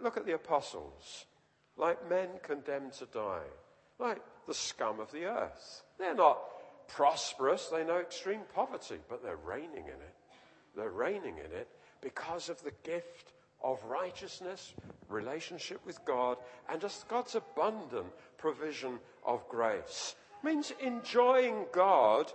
look 0.00 0.16
at 0.16 0.24
the 0.24 0.34
apostles, 0.34 1.26
like 1.76 2.08
men 2.08 2.28
condemned 2.42 2.94
to 2.94 3.06
die, 3.06 3.46
like 3.98 4.22
the 4.46 4.54
scum 4.54 5.00
of 5.00 5.12
the 5.12 5.24
earth. 5.24 5.82
They're 5.98 6.14
not 6.14 6.38
prosperous, 6.88 7.68
they 7.68 7.84
know 7.84 7.98
extreme 7.98 8.40
poverty, 8.54 8.96
but 9.08 9.22
they're 9.22 9.36
reigning 9.36 9.84
in 9.84 10.00
it. 10.00 10.14
They're 10.76 10.90
reigning 10.90 11.38
in 11.38 11.52
it 11.52 11.68
because 12.00 12.48
of 12.48 12.62
the 12.62 12.72
gift 12.82 13.32
of 13.62 13.82
righteousness, 13.84 14.74
relationship 15.08 15.84
with 15.84 16.04
God, 16.04 16.36
and 16.68 16.80
just 16.80 17.08
God's 17.08 17.34
abundant 17.34 18.06
provision 18.36 18.98
of 19.26 19.48
grace. 19.48 20.14
It 20.42 20.46
means 20.46 20.72
enjoying 20.80 21.66
God 21.72 22.32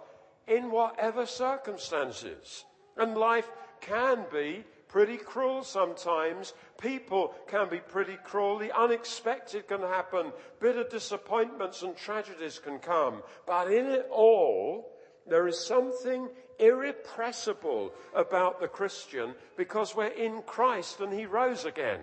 in 0.48 0.72
whatever 0.72 1.26
circumstances. 1.26 2.66
And 2.98 3.18
life 3.18 3.50
can 3.80 4.26
be 4.32 4.64
pretty 4.94 5.18
cruel 5.18 5.64
sometimes. 5.64 6.54
People 6.80 7.34
can 7.48 7.68
be 7.68 7.80
pretty 7.80 8.16
cruel. 8.24 8.60
The 8.60 8.72
unexpected 8.80 9.68
can 9.68 9.82
happen. 9.82 10.32
Bitter 10.60 10.84
disappointments 10.84 11.82
and 11.82 11.98
tragedies 11.98 12.60
can 12.60 12.78
come. 12.78 13.24
But 13.48 13.74
in 13.74 13.88
it 13.88 14.08
all, 14.12 14.94
there 15.28 15.48
is 15.48 15.58
something 15.58 16.30
irrepressible 16.60 17.92
about 18.14 18.62
the 18.62 18.68
Christian 18.68 19.34
because 19.58 19.96
we're 19.96 20.06
in 20.10 20.44
Christ 20.44 21.00
and 21.00 21.12
he 21.12 21.26
rose 21.26 21.66
again. 21.66 22.02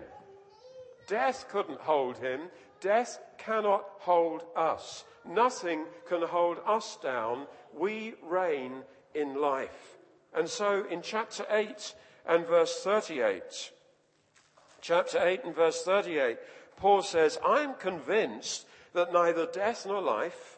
Death 1.07 1.45
couldn't 1.49 1.79
hold 1.79 2.17
him. 2.17 2.41
Death 2.81 3.19
cannot 3.37 3.85
hold 3.99 4.43
us. 4.53 5.05
Nothing 5.25 5.85
can 6.09 6.23
hold 6.23 6.57
us 6.67 6.97
down. 7.01 7.47
We 7.73 8.15
reign 8.21 8.83
in 9.15 9.39
life. 9.39 9.97
And 10.33 10.49
so 10.49 10.85
in 10.89 11.01
chapter 11.01 11.45
8, 11.49 11.95
and 12.27 12.45
verse 12.45 12.81
38. 12.83 13.71
Chapter 14.81 15.19
8 15.21 15.43
and 15.45 15.55
verse 15.55 15.83
38, 15.83 16.37
Paul 16.77 17.03
says, 17.03 17.37
I'm 17.45 17.75
convinced 17.75 18.65
that 18.93 19.13
neither 19.13 19.45
death 19.45 19.85
nor 19.85 20.01
life, 20.01 20.57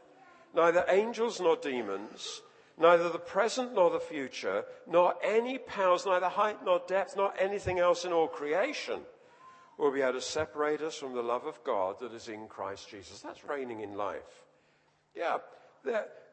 neither 0.56 0.86
angels 0.88 1.42
nor 1.42 1.58
demons, 1.58 2.42
neither 2.78 3.10
the 3.10 3.20
present 3.20 3.74
nor 3.74 3.90
the 3.90 4.00
future, 4.00 4.64
nor 4.88 5.16
any 5.24 5.58
powers, 5.58 6.06
neither 6.06 6.30
height 6.30 6.64
nor 6.64 6.82
depth, 6.88 7.16
nor 7.18 7.34
anything 7.38 7.80
else 7.80 8.06
in 8.06 8.14
all 8.14 8.28
creation 8.28 9.02
will 9.78 9.92
be 9.92 10.02
able 10.02 10.14
to 10.14 10.22
separate 10.22 10.82
us 10.82 10.96
from 10.96 11.14
the 11.14 11.22
love 11.22 11.46
of 11.46 11.64
God 11.64 12.00
that 12.00 12.14
is 12.14 12.28
in 12.28 12.48
Christ 12.48 12.90
Jesus. 12.90 13.22
That's 13.22 13.44
reigning 13.44 13.82
in 13.82 13.96
life. 13.96 14.22
Yeah, 15.16 15.38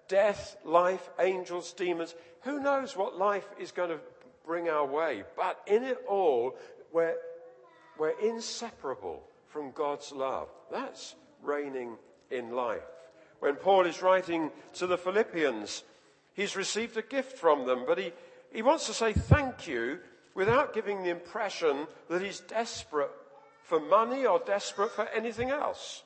death, 0.09 0.57
life, 0.65 1.11
angels, 1.19 1.73
demons. 1.73 2.15
Who 2.43 2.61
knows 2.61 2.97
what 2.97 3.19
life 3.19 3.49
is 3.59 3.73
going 3.73 3.91
to 3.91 4.01
bring 4.51 4.69
our 4.69 4.85
way. 4.85 5.23
But 5.37 5.61
in 5.69 5.85
it 5.85 5.99
all, 6.09 6.57
we're, 6.93 7.15
we're 7.97 8.19
inseparable 8.19 9.23
from 9.47 9.71
God's 9.71 10.11
love. 10.11 10.49
That's 10.73 11.15
reigning 11.41 11.97
in 12.33 12.51
life. 12.51 12.83
When 13.39 13.55
Paul 13.55 13.87
is 13.87 14.03
writing 14.03 14.51
to 14.75 14.89
the 14.89 14.99
Philippians, 14.99 15.85
he's 16.33 16.57
received 16.57 16.97
a 16.97 17.03
gift 17.03 17.39
from 17.39 17.65
them, 17.65 17.85
but 17.87 17.99
he, 17.99 18.13
he 18.53 18.61
wants 18.61 18.87
to 18.87 18.93
say 18.93 19.13
thank 19.13 19.69
you 19.69 20.01
without 20.35 20.75
giving 20.75 21.05
the 21.05 21.11
impression 21.11 21.87
that 22.09 22.21
he's 22.21 22.41
desperate 22.41 23.13
for 23.63 23.79
money 23.79 24.27
or 24.27 24.41
desperate 24.45 24.91
for 24.91 25.07
anything 25.11 25.51
else. 25.51 26.03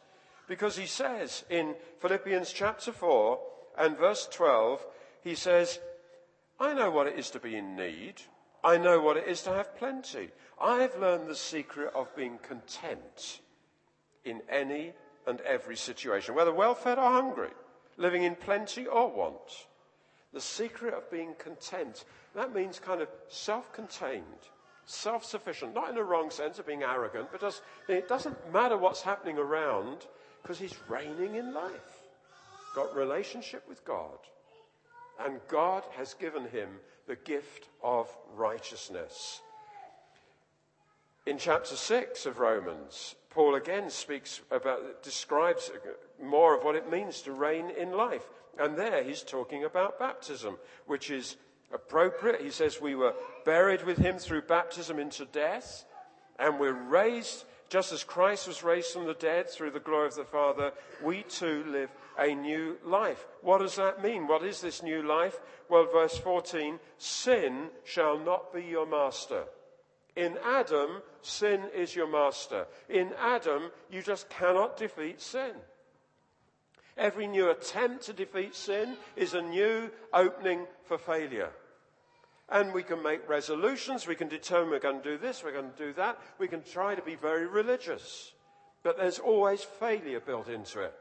Because 0.49 0.77
he 0.77 0.85
says 0.85 1.47
in 1.49 1.75
Philippians 2.01 2.53
chapter 2.53 2.93
4 2.93 3.39
and 3.79 3.97
verse 3.97 4.29
12, 4.31 4.85
he 5.23 5.35
says, 5.35 5.81
I 6.61 6.75
know 6.75 6.91
what 6.91 7.07
it 7.07 7.19
is 7.19 7.31
to 7.31 7.41
be 7.41 7.57
in 7.57 7.75
need. 7.75 8.21
I 8.65 8.79
know 8.79 8.99
what 8.99 9.19
it 9.19 9.29
is 9.29 9.43
to 9.43 9.51
have 9.51 9.77
plenty. 9.77 10.31
I've 10.61 10.97
learned 10.97 11.29
the 11.29 11.35
secret 11.35 11.93
of 11.95 12.15
being 12.17 12.39
content 12.39 13.41
in 14.25 14.41
any 14.49 14.95
and 15.27 15.41
every 15.43 15.77
situation, 15.77 16.35
whether 16.35 16.53
well 16.53 16.75
fed 16.75 16.99
or 16.99 17.11
hungry, 17.11 17.51
living 17.99 18.23
in 18.23 18.35
plenty 18.35 18.87
or 18.87 19.11
want. 19.11 19.67
The 20.33 20.41
secret 20.41 20.95
of 20.95 21.11
being 21.11 21.35
content. 21.39 22.05
That 22.35 22.55
means 22.55 22.79
kind 22.79 23.03
of 23.03 23.09
self 23.29 23.71
contained, 23.73 24.25
self 24.87 25.25
sufficient, 25.25 25.75
not 25.75 25.91
in 25.91 25.95
the 25.95 26.03
wrong 26.03 26.31
sense 26.31 26.59
of 26.59 26.67
being 26.67 26.83
arrogant, 26.83 27.29
but 27.31 27.43
just, 27.43 27.63
it 27.87 28.09
doesn't 28.09 28.53
matter 28.53 28.79
what's 28.79 29.03
happening 29.03 29.39
around 29.39 30.07
because 30.43 30.59
he's 30.59 30.75
reigning 30.89 31.35
in 31.35 31.53
life. 31.53 32.01
Got 32.75 32.97
relationship 32.97 33.63
with 33.69 33.85
God. 33.85 34.19
And 35.21 35.39
God 35.49 35.85
has 35.97 36.15
given 36.15 36.49
him 36.49 36.69
the 37.07 37.17
gift 37.17 37.69
of 37.83 38.09
righteousness. 38.35 39.41
In 41.27 41.39
chapter 41.39 41.77
6 41.77 42.27
of 42.27 42.39
Romans, 42.39 43.15
Paul 43.31 43.55
again 43.55 43.91
speaks 43.91 44.43
about, 44.51 45.03
describes 45.03 45.71
more 46.23 46.57
of 46.57 46.65
what 46.65 46.77
it 46.77 46.91
means 46.91 47.23
to 47.23 47.33
reign 47.33 47.71
in 47.71 47.93
life. 47.93 48.29
And 48.59 48.77
there 48.77 49.03
he's 49.03 49.23
talking 49.23 49.65
about 49.65 49.99
baptism, 49.99 50.59
which 50.87 51.11
is 51.11 51.37
appropriate. 51.73 52.41
He 52.41 52.51
says, 52.51 52.81
We 52.81 52.95
were 52.95 53.15
buried 53.45 53.85
with 53.85 53.99
him 53.99 54.19
through 54.19 54.43
baptism 54.43 54.99
into 54.99 55.25
death, 55.25 55.85
and 56.39 56.61
we're 56.61 56.73
raised, 56.73 57.45
just 57.75 57.93
as 57.93 58.05
Christ 58.05 58.47
was 58.47 58.63
raised 58.63 58.93
from 58.93 59.05
the 59.05 59.15
dead 59.15 59.51
through 59.51 59.73
the 59.73 59.81
glory 59.81 60.07
of 60.07 60.15
the 60.15 60.25
Father, 60.25 60.71
we 61.03 61.25
too 61.25 61.65
live 61.67 61.91
a 62.17 62.33
new 62.33 62.77
life. 62.85 63.27
What 63.43 63.59
does 63.59 63.75
that 63.75 64.01
mean? 64.01 64.29
What 64.29 64.45
is 64.45 64.61
this 64.61 64.81
new 64.81 65.03
life? 65.03 65.41
Well, 65.69 65.89
verse 65.93 66.17
14 66.17 66.79
sin 66.99 67.71
shall 67.83 68.17
not 68.17 68.55
be 68.55 68.63
your 68.63 68.87
master. 68.87 69.43
In 70.15 70.39
Adam, 70.45 71.03
sin 71.21 71.63
is 71.75 71.97
your 71.97 72.07
master. 72.07 72.69
In 72.89 73.11
Adam, 73.19 73.73
you 73.91 74.03
just 74.03 74.31
cannot 74.31 74.77
defeat 74.77 75.21
sin. 75.21 75.55
Every 76.97 77.27
new 77.27 77.51
attempt 77.51 78.05
to 78.05 78.13
defeat 78.13 78.55
sin 78.55 78.97
is 79.17 79.35
a 79.35 79.43
new 79.43 79.91
opening 80.13 80.69
for 80.85 80.97
failure. 80.97 81.51
And 82.49 82.75
we 82.75 82.83
can 82.83 83.03
make 83.03 83.29
resolutions, 83.29 84.07
we 84.07 84.15
can 84.15 84.29
determine 84.29 84.71
we're 84.71 84.79
going 84.79 85.01
to 85.01 85.11
do 85.11 85.19
this, 85.19 85.43
we're 85.43 85.53
going 85.53 85.71
to 85.71 85.87
do 85.87 85.93
that, 85.95 86.19
we 86.39 86.47
can 86.47 86.63
try 86.63 86.95
to 86.95 87.03
be 87.03 87.15
very 87.15 87.47
religious. 87.47 88.33
But 88.83 88.99
there's 88.99 89.19
always 89.19 89.63
failure 89.63 90.21
built 90.21 90.49
into 90.49 90.83
it. 90.83 90.95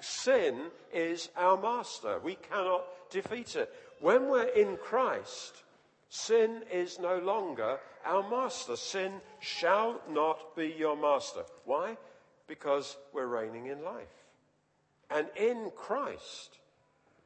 Sin 0.00 0.70
is 0.92 1.28
our 1.36 1.60
master. 1.60 2.18
We 2.20 2.36
cannot 2.36 2.84
defeat 3.10 3.56
it. 3.56 3.72
When 4.00 4.28
we're 4.28 4.44
in 4.44 4.78
Christ, 4.78 5.62
sin 6.08 6.62
is 6.72 6.98
no 6.98 7.18
longer 7.18 7.78
our 8.04 8.28
master. 8.28 8.76
Sin 8.76 9.20
shall 9.40 10.00
not 10.08 10.56
be 10.56 10.74
your 10.78 10.96
master. 10.96 11.42
Why? 11.64 11.96
Because 12.46 12.96
we're 13.12 13.26
reigning 13.26 13.66
in 13.66 13.82
life. 13.84 14.06
And 15.10 15.26
in 15.36 15.70
Christ, 15.76 16.58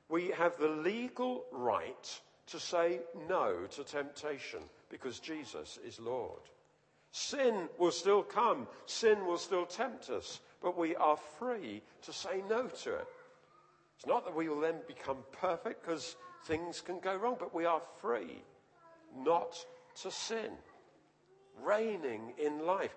we 0.08 0.28
have 0.28 0.58
the 0.58 0.68
legal 0.68 1.44
right 1.52 2.20
to 2.50 2.60
say 2.60 3.00
no 3.28 3.66
to 3.70 3.84
temptation 3.84 4.60
because 4.90 5.20
Jesus 5.20 5.78
is 5.86 6.00
Lord. 6.00 6.40
Sin 7.12 7.68
will 7.78 7.90
still 7.90 8.22
come, 8.22 8.66
sin 8.86 9.26
will 9.26 9.38
still 9.38 9.66
tempt 9.66 10.10
us, 10.10 10.40
but 10.62 10.78
we 10.78 10.94
are 10.96 11.18
free 11.38 11.82
to 12.02 12.12
say 12.12 12.42
no 12.48 12.66
to 12.66 12.94
it. 12.94 13.06
It's 13.96 14.06
not 14.06 14.24
that 14.24 14.34
we 14.34 14.48
will 14.48 14.60
then 14.60 14.76
become 14.86 15.18
perfect 15.32 15.84
because 15.84 16.16
things 16.44 16.80
can 16.80 17.00
go 17.00 17.16
wrong, 17.16 17.36
but 17.38 17.54
we 17.54 17.64
are 17.64 17.82
free 18.00 18.42
not 19.16 19.56
to 20.02 20.10
sin. 20.10 20.50
Reigning 21.62 22.32
in 22.38 22.64
life. 22.64 22.94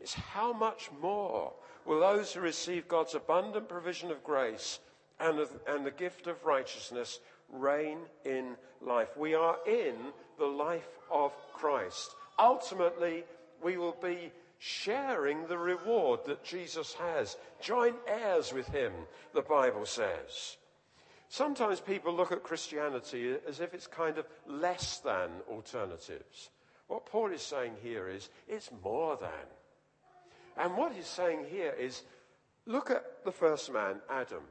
It's 0.00 0.14
how 0.14 0.52
much 0.52 0.90
more 1.00 1.52
will 1.84 2.00
those 2.00 2.32
who 2.32 2.40
receive 2.40 2.86
God's 2.86 3.14
abundant 3.14 3.68
provision 3.68 4.10
of 4.10 4.22
grace 4.22 4.80
and, 5.18 5.38
of, 5.38 5.50
and 5.66 5.86
the 5.86 5.90
gift 5.90 6.26
of 6.26 6.44
righteousness 6.44 7.20
reign 7.50 7.98
in 8.24 8.56
life? 8.80 9.16
We 9.16 9.34
are 9.34 9.56
in 9.66 9.94
the 10.38 10.46
life 10.46 10.88
of 11.10 11.32
Christ. 11.52 12.14
Ultimately, 12.38 13.24
we 13.62 13.76
will 13.76 13.96
be 14.02 14.32
sharing 14.58 15.46
the 15.46 15.58
reward 15.58 16.20
that 16.26 16.44
Jesus 16.44 16.94
has. 16.94 17.36
Joint 17.60 17.96
heirs 18.06 18.52
with 18.52 18.68
him, 18.68 18.92
the 19.34 19.42
Bible 19.42 19.86
says. 19.86 20.56
Sometimes 21.28 21.80
people 21.80 22.14
look 22.14 22.32
at 22.32 22.42
Christianity 22.42 23.36
as 23.46 23.60
if 23.60 23.74
it's 23.74 23.86
kind 23.86 24.18
of 24.18 24.26
less 24.46 24.98
than 24.98 25.30
alternatives. 25.50 26.50
What 26.86 27.04
Paul 27.04 27.32
is 27.32 27.42
saying 27.42 27.74
here 27.82 28.08
is 28.08 28.30
it's 28.48 28.70
more 28.82 29.16
than. 29.20 29.30
And 30.56 30.76
what 30.76 30.92
he's 30.92 31.06
saying 31.06 31.46
here 31.50 31.74
is 31.78 32.02
look 32.66 32.90
at 32.90 33.24
the 33.24 33.32
first 33.32 33.72
man, 33.72 33.96
Adam. 34.10 34.42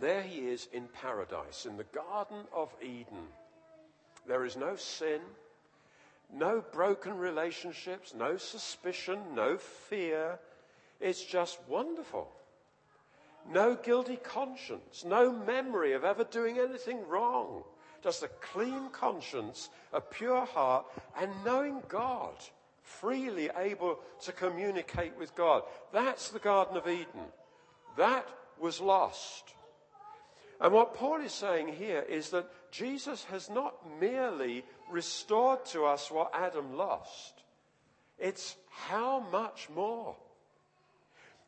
There 0.00 0.22
he 0.22 0.40
is 0.40 0.68
in 0.72 0.88
paradise, 0.88 1.64
in 1.64 1.76
the 1.76 1.84
Garden 1.84 2.44
of 2.54 2.74
Eden. 2.82 3.28
There 4.26 4.44
is 4.44 4.56
no 4.56 4.76
sin, 4.76 5.20
no 6.32 6.62
broken 6.72 7.16
relationships, 7.16 8.12
no 8.14 8.36
suspicion, 8.36 9.18
no 9.34 9.56
fear. 9.56 10.38
It's 11.00 11.24
just 11.24 11.58
wonderful. 11.68 12.30
No 13.50 13.76
guilty 13.76 14.16
conscience, 14.16 15.04
no 15.06 15.30
memory 15.30 15.92
of 15.92 16.04
ever 16.04 16.24
doing 16.24 16.58
anything 16.58 17.06
wrong. 17.08 17.62
Just 18.02 18.22
a 18.22 18.28
clean 18.28 18.90
conscience, 18.90 19.70
a 19.92 20.00
pure 20.00 20.44
heart, 20.44 20.84
and 21.20 21.30
knowing 21.44 21.82
God, 21.88 22.34
freely 22.82 23.48
able 23.56 24.00
to 24.22 24.32
communicate 24.32 25.16
with 25.16 25.34
God. 25.34 25.62
That's 25.92 26.28
the 26.28 26.38
Garden 26.38 26.76
of 26.76 26.88
Eden. 26.88 27.26
That 27.96 28.28
was 28.60 28.80
lost. 28.80 29.54
And 30.60 30.72
what 30.72 30.94
Paul 30.94 31.20
is 31.20 31.32
saying 31.32 31.68
here 31.68 32.04
is 32.08 32.30
that 32.30 32.50
Jesus 32.70 33.24
has 33.24 33.50
not 33.50 33.74
merely 34.00 34.64
restored 34.90 35.64
to 35.66 35.84
us 35.84 36.10
what 36.10 36.30
Adam 36.34 36.76
lost, 36.76 37.42
it's 38.18 38.56
how 38.70 39.20
much 39.32 39.68
more. 39.74 40.16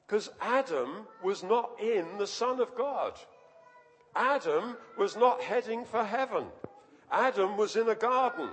Because 0.07 0.31
Adam 0.41 1.07
was 1.23 1.43
not 1.43 1.71
in 1.81 2.07
the 2.17 2.27
Son 2.27 2.61
of 2.61 2.75
God. 2.75 3.13
Adam 4.17 4.77
was 4.97 5.17
not 5.17 5.43
heading 5.43 5.85
for 5.85 6.03
heaven. 6.03 6.47
Adam 7.13 7.59
was 7.59 7.77
in 7.77 7.89
a 7.89 7.95
garden 7.95 8.49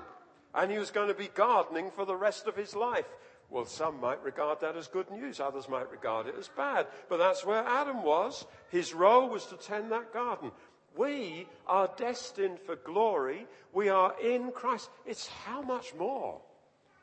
and 0.54 0.72
he 0.72 0.78
was 0.78 0.92
going 0.92 1.08
to 1.08 1.14
be 1.14 1.28
gardening 1.28 1.92
for 1.92 2.06
the 2.06 2.16
rest 2.16 2.48
of 2.48 2.56
his 2.56 2.76
life. 2.76 3.08
Well, 3.50 3.66
some 3.66 4.00
might 4.02 4.24
regard 4.24 4.62
that 4.62 4.76
as 4.76 4.88
good 4.88 5.10
news, 5.12 5.40
others 5.40 5.70
might 5.70 5.92
regard 5.92 6.28
it 6.28 6.36
as 6.38 6.48
bad. 6.50 6.88
But 7.10 7.18
that's 7.18 7.46
where 7.46 7.64
Adam 7.64 8.04
was. 8.04 8.46
His 8.70 8.94
role 8.94 9.30
was 9.30 9.46
to 9.48 9.58
tend 9.58 9.92
that 9.92 10.14
garden. 10.14 10.52
We 10.98 11.48
are 11.68 11.90
destined 11.98 12.60
for 12.60 12.76
glory. 12.76 13.48
We 13.74 13.90
are 13.90 14.16
in 14.22 14.52
Christ. 14.52 14.90
It's 15.06 15.28
how 15.28 15.62
much 15.62 15.94
more? 15.96 16.42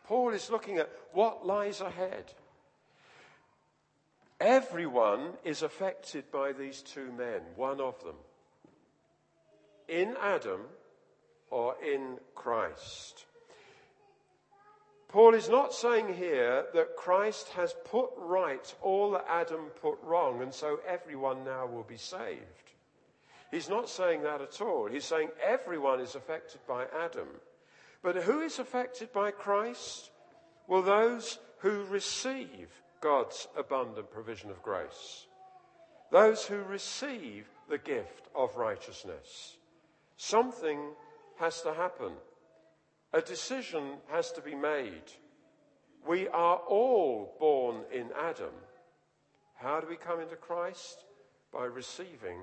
Paul 0.05 0.31
is 0.31 0.51
looking 0.51 0.79
at 0.79 0.91
what 1.13 1.47
lies 1.47 1.81
ahead. 1.81 2.33
Everyone 4.41 5.35
is 5.45 5.63
affected 5.63 6.31
by 6.33 6.53
these 6.53 6.83
two 6.83 7.13
men, 7.13 7.43
one 7.55 7.81
of 7.81 8.03
them. 8.03 8.17
In 9.89 10.17
Adam 10.21 10.63
or 11.51 11.77
in 11.81 12.19
Christ. 12.35 13.27
Paul 15.13 15.35
is 15.35 15.51
not 15.51 15.75
saying 15.75 16.15
here 16.15 16.65
that 16.73 16.97
Christ 16.97 17.49
has 17.51 17.75
put 17.85 18.09
right 18.17 18.75
all 18.81 19.11
that 19.11 19.27
Adam 19.29 19.67
put 19.83 19.99
wrong, 20.03 20.41
and 20.41 20.55
so 20.55 20.81
everyone 20.89 21.45
now 21.45 21.67
will 21.67 21.83
be 21.83 21.99
saved. 21.99 22.41
He's 23.51 23.69
not 23.69 23.91
saying 23.91 24.23
that 24.23 24.41
at 24.41 24.63
all. 24.63 24.89
He's 24.89 25.05
saying 25.05 25.29
everyone 25.43 26.01
is 26.01 26.15
affected 26.15 26.61
by 26.67 26.87
Adam. 26.99 27.29
But 28.03 28.17
who 28.23 28.41
is 28.41 28.59
affected 28.59 29.13
by 29.13 29.33
Christ? 29.33 30.11
Well, 30.67 30.81
those 30.81 31.39
who 31.59 31.85
receive 31.85 32.71
God's 33.03 33.47
abundant 33.55 34.11
provision 34.11 34.49
of 34.51 34.63
grace. 34.63 35.27
Those 36.11 36.47
who 36.47 36.63
receive 36.63 37.47
the 37.69 37.77
gift 37.77 38.29
of 38.35 38.57
righteousness. 38.57 39.59
Something 40.17 40.81
has 41.39 41.61
to 41.63 41.75
happen. 41.75 42.13
A 43.13 43.21
decision 43.21 43.99
has 44.11 44.33
to 44.33 44.41
be 44.41 44.55
made. 44.55 45.13
We 46.07 46.29
are 46.29 46.57
all 46.57 47.37
born 47.39 47.83
in 47.93 48.09
Adam. 48.19 48.55
How 49.55 49.81
do 49.81 49.87
we 49.87 49.97
come 49.97 50.21
into 50.21 50.37
Christ? 50.37 51.05
By 51.53 51.65
receiving 51.65 52.39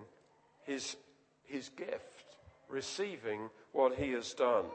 his, 0.64 0.96
his 1.44 1.70
gift, 1.70 2.36
receiving 2.70 3.50
what 3.72 3.96
he 3.96 4.12
has 4.12 4.34
done. 4.34 4.66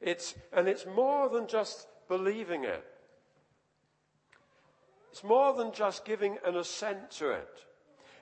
It's, 0.00 0.34
and 0.52 0.66
it's 0.66 0.86
more 0.86 1.28
than 1.28 1.46
just 1.46 1.86
believing 2.08 2.64
it. 2.64 2.84
It's 5.10 5.22
more 5.22 5.52
than 5.52 5.72
just 5.72 6.04
giving 6.04 6.38
an 6.44 6.56
assent 6.56 7.10
to 7.12 7.30
it. 7.30 7.64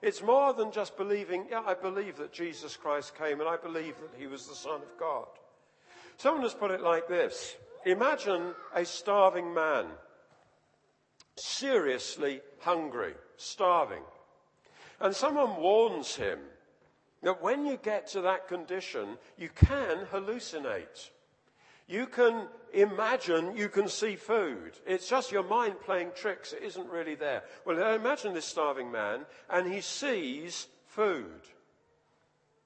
It's 0.02 0.22
more 0.22 0.52
than 0.52 0.72
just 0.72 0.96
believing, 0.96 1.46
yeah, 1.50 1.62
I 1.64 1.74
believe 1.74 2.16
that 2.16 2.32
Jesus 2.32 2.76
Christ 2.76 3.16
came 3.16 3.40
and 3.40 3.48
I 3.48 3.56
believe 3.56 3.94
that 4.00 4.18
he 4.18 4.26
was 4.26 4.46
the 4.46 4.54
Son 4.54 4.76
of 4.82 4.98
God. 4.98 5.26
Someone 6.16 6.42
has 6.42 6.54
put 6.54 6.70
it 6.70 6.80
like 6.80 7.08
this 7.08 7.56
Imagine 7.84 8.54
a 8.74 8.84
starving 8.84 9.54
man, 9.54 9.86
seriously 11.36 12.40
hungry, 12.60 13.14
starving. 13.36 14.02
And 14.98 15.14
someone 15.14 15.56
warns 15.56 16.16
him 16.16 16.40
that 17.22 17.42
when 17.42 17.66
you 17.66 17.78
get 17.82 18.08
to 18.08 18.22
that 18.22 18.48
condition, 18.48 19.18
you 19.36 19.50
can 19.54 20.06
hallucinate. 20.12 21.10
You 21.86 22.06
can 22.06 22.48
imagine 22.72 23.56
you 23.56 23.68
can 23.68 23.88
see 23.88 24.16
food. 24.16 24.72
It's 24.86 25.08
just 25.08 25.30
your 25.30 25.44
mind 25.44 25.76
playing 25.84 26.10
tricks. 26.16 26.52
It 26.52 26.62
isn't 26.64 26.88
really 26.88 27.14
there. 27.14 27.44
Well, 27.64 27.94
imagine 27.94 28.34
this 28.34 28.46
starving 28.46 28.90
man 28.90 29.26
and 29.48 29.72
he 29.72 29.80
sees 29.80 30.66
food. 30.86 31.42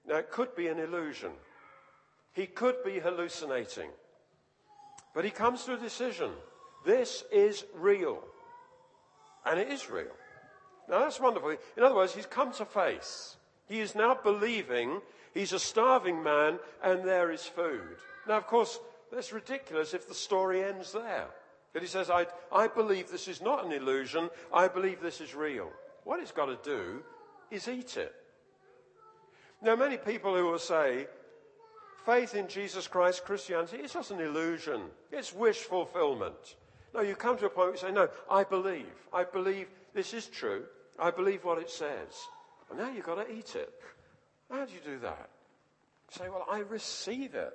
Now, 0.07 0.17
it 0.17 0.31
could 0.31 0.57
be 0.57 0.69
an 0.69 0.79
illusion. 0.79 1.33
He 2.33 2.47
could 2.47 2.77
be 2.85 2.99
hallucinating. 2.99 3.91
But 5.15 5.25
he 5.25 5.31
comes 5.31 5.65
to 5.65 5.75
a 5.75 5.79
decision. 5.79 6.31
This 6.85 7.25
is 7.33 7.65
real. 7.75 8.23
And 9.45 9.59
it 9.59 9.69
is 9.69 9.91
real. 9.91 10.13
Now 10.89 11.01
that's 11.01 11.21
wonderful. 11.21 11.57
In 11.77 11.83
other 11.83 11.95
words, 11.95 12.15
he's 12.15 12.27
come 12.27 12.53
to 12.55 12.65
faith. 12.65 13.37
He 13.67 13.81
is 13.81 13.95
now 13.95 14.19
believing 14.23 15.01
he's 15.35 15.53
a 15.53 15.59
starving 15.59 16.23
man 16.23 16.59
and 16.83 17.05
there 17.05 17.31
is 17.31 17.45
food. 17.45 17.97
Now, 18.27 18.37
of 18.37 18.47
course, 18.47 18.79
that's 19.13 19.33
ridiculous 19.33 19.95
if 19.95 20.09
the 20.09 20.15
story 20.15 20.63
ends 20.63 20.93
there. 20.93 21.29
But 21.73 21.83
he 21.83 21.89
says, 21.89 22.11
I, 22.11 22.27
I 22.53 22.67
believe 22.67 23.11
this 23.11 23.29
is 23.29 23.41
not 23.41 23.65
an 23.65 23.73
illusion. 23.73 24.29
I 24.53 24.69
believe 24.69 25.01
this 25.01 25.21
is 25.21 25.35
real. 25.35 25.71
What 26.05 26.21
he's 26.21 26.33
got 26.33 26.47
to 26.47 26.59
do 26.65 27.03
is 27.51 27.69
eat 27.69 27.97
it. 27.97 28.15
Now, 29.63 29.77
many 29.77 29.97
people 29.97 30.35
who 30.35 30.47
will 30.47 30.59
say, 30.59 31.07
faith 32.05 32.35
in 32.35 32.49
Jesus 32.49 32.87
Christ, 32.89 33.25
Christianity, 33.25 33.79
it's 33.79 33.95
just 33.95 34.11
an 34.11 34.21
illusion. 34.21 34.83
It's 35.11 35.33
wish 35.33 35.59
fulfillment. 35.59 36.57
No, 36.95 37.01
you 37.01 37.15
come 37.15 37.39
to 37.39 37.47
a 37.47 37.51
point 37.51 37.69
where 37.69 37.75
you 37.75 37.79
say, 37.79 37.93
No, 37.93 38.09
I 38.31 38.45
believe. 38.45 38.93
I 39.13 39.25
believe 39.25 39.69
this 39.95 40.13
is 40.15 40.27
true. 40.27 40.65
I 40.99 41.11
believe 41.11 41.45
what 41.45 41.59
it 41.59 41.71
says. 41.71 42.29
And 42.69 42.79
now 42.79 42.91
you've 42.91 43.07
got 43.07 43.27
to 43.27 43.33
eat 43.33 43.55
it. 43.55 43.73
How 44.51 44.65
do 44.65 44.73
you 44.73 44.81
do 44.85 44.99
that? 45.01 45.31
You 46.11 46.19
say, 46.19 46.29
Well, 46.29 46.47
I 46.51 46.59
receive 46.61 47.35
it. 47.35 47.53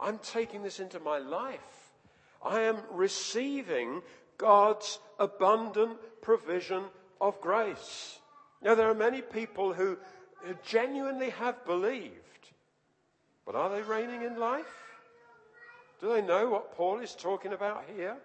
I'm 0.00 0.18
taking 0.18 0.62
this 0.62 0.80
into 0.80 1.00
my 1.00 1.18
life. 1.18 1.90
I 2.44 2.62
am 2.62 2.76
receiving 2.92 4.02
God's 4.38 4.98
abundant 5.18 5.98
provision 6.20 6.84
of 7.20 7.40
grace. 7.40 8.18
Now, 8.62 8.74
there 8.74 8.90
are 8.90 8.94
many 8.94 9.22
people 9.22 9.72
who, 9.72 9.96
who 10.42 10.54
genuinely 10.64 11.30
have 11.30 11.64
believed 11.64 12.12
but 13.46 13.54
are 13.54 13.70
they 13.70 13.82
reigning 13.82 14.22
in 14.22 14.38
life? 14.38 14.66
Do 16.00 16.12
they 16.12 16.20
know 16.20 16.50
what 16.50 16.74
Paul 16.74 16.98
is 16.98 17.14
talking 17.14 17.52
about 17.52 17.84
here? 17.96 18.16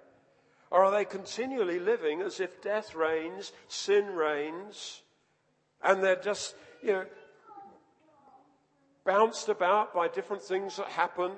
Or 0.71 0.83
are 0.83 0.91
they 0.91 1.05
continually 1.05 1.79
living 1.79 2.21
as 2.21 2.39
if 2.39 2.61
death 2.61 2.95
reigns, 2.95 3.53
sin 3.67 4.07
reigns, 4.07 5.03
and 5.83 6.03
they're 6.03 6.15
just, 6.15 6.55
you 6.81 6.93
know, 6.93 7.05
bounced 9.05 9.49
about 9.49 9.93
by 9.93 10.07
different 10.07 10.41
things 10.41 10.77
that 10.77 10.87
happen? 10.87 11.31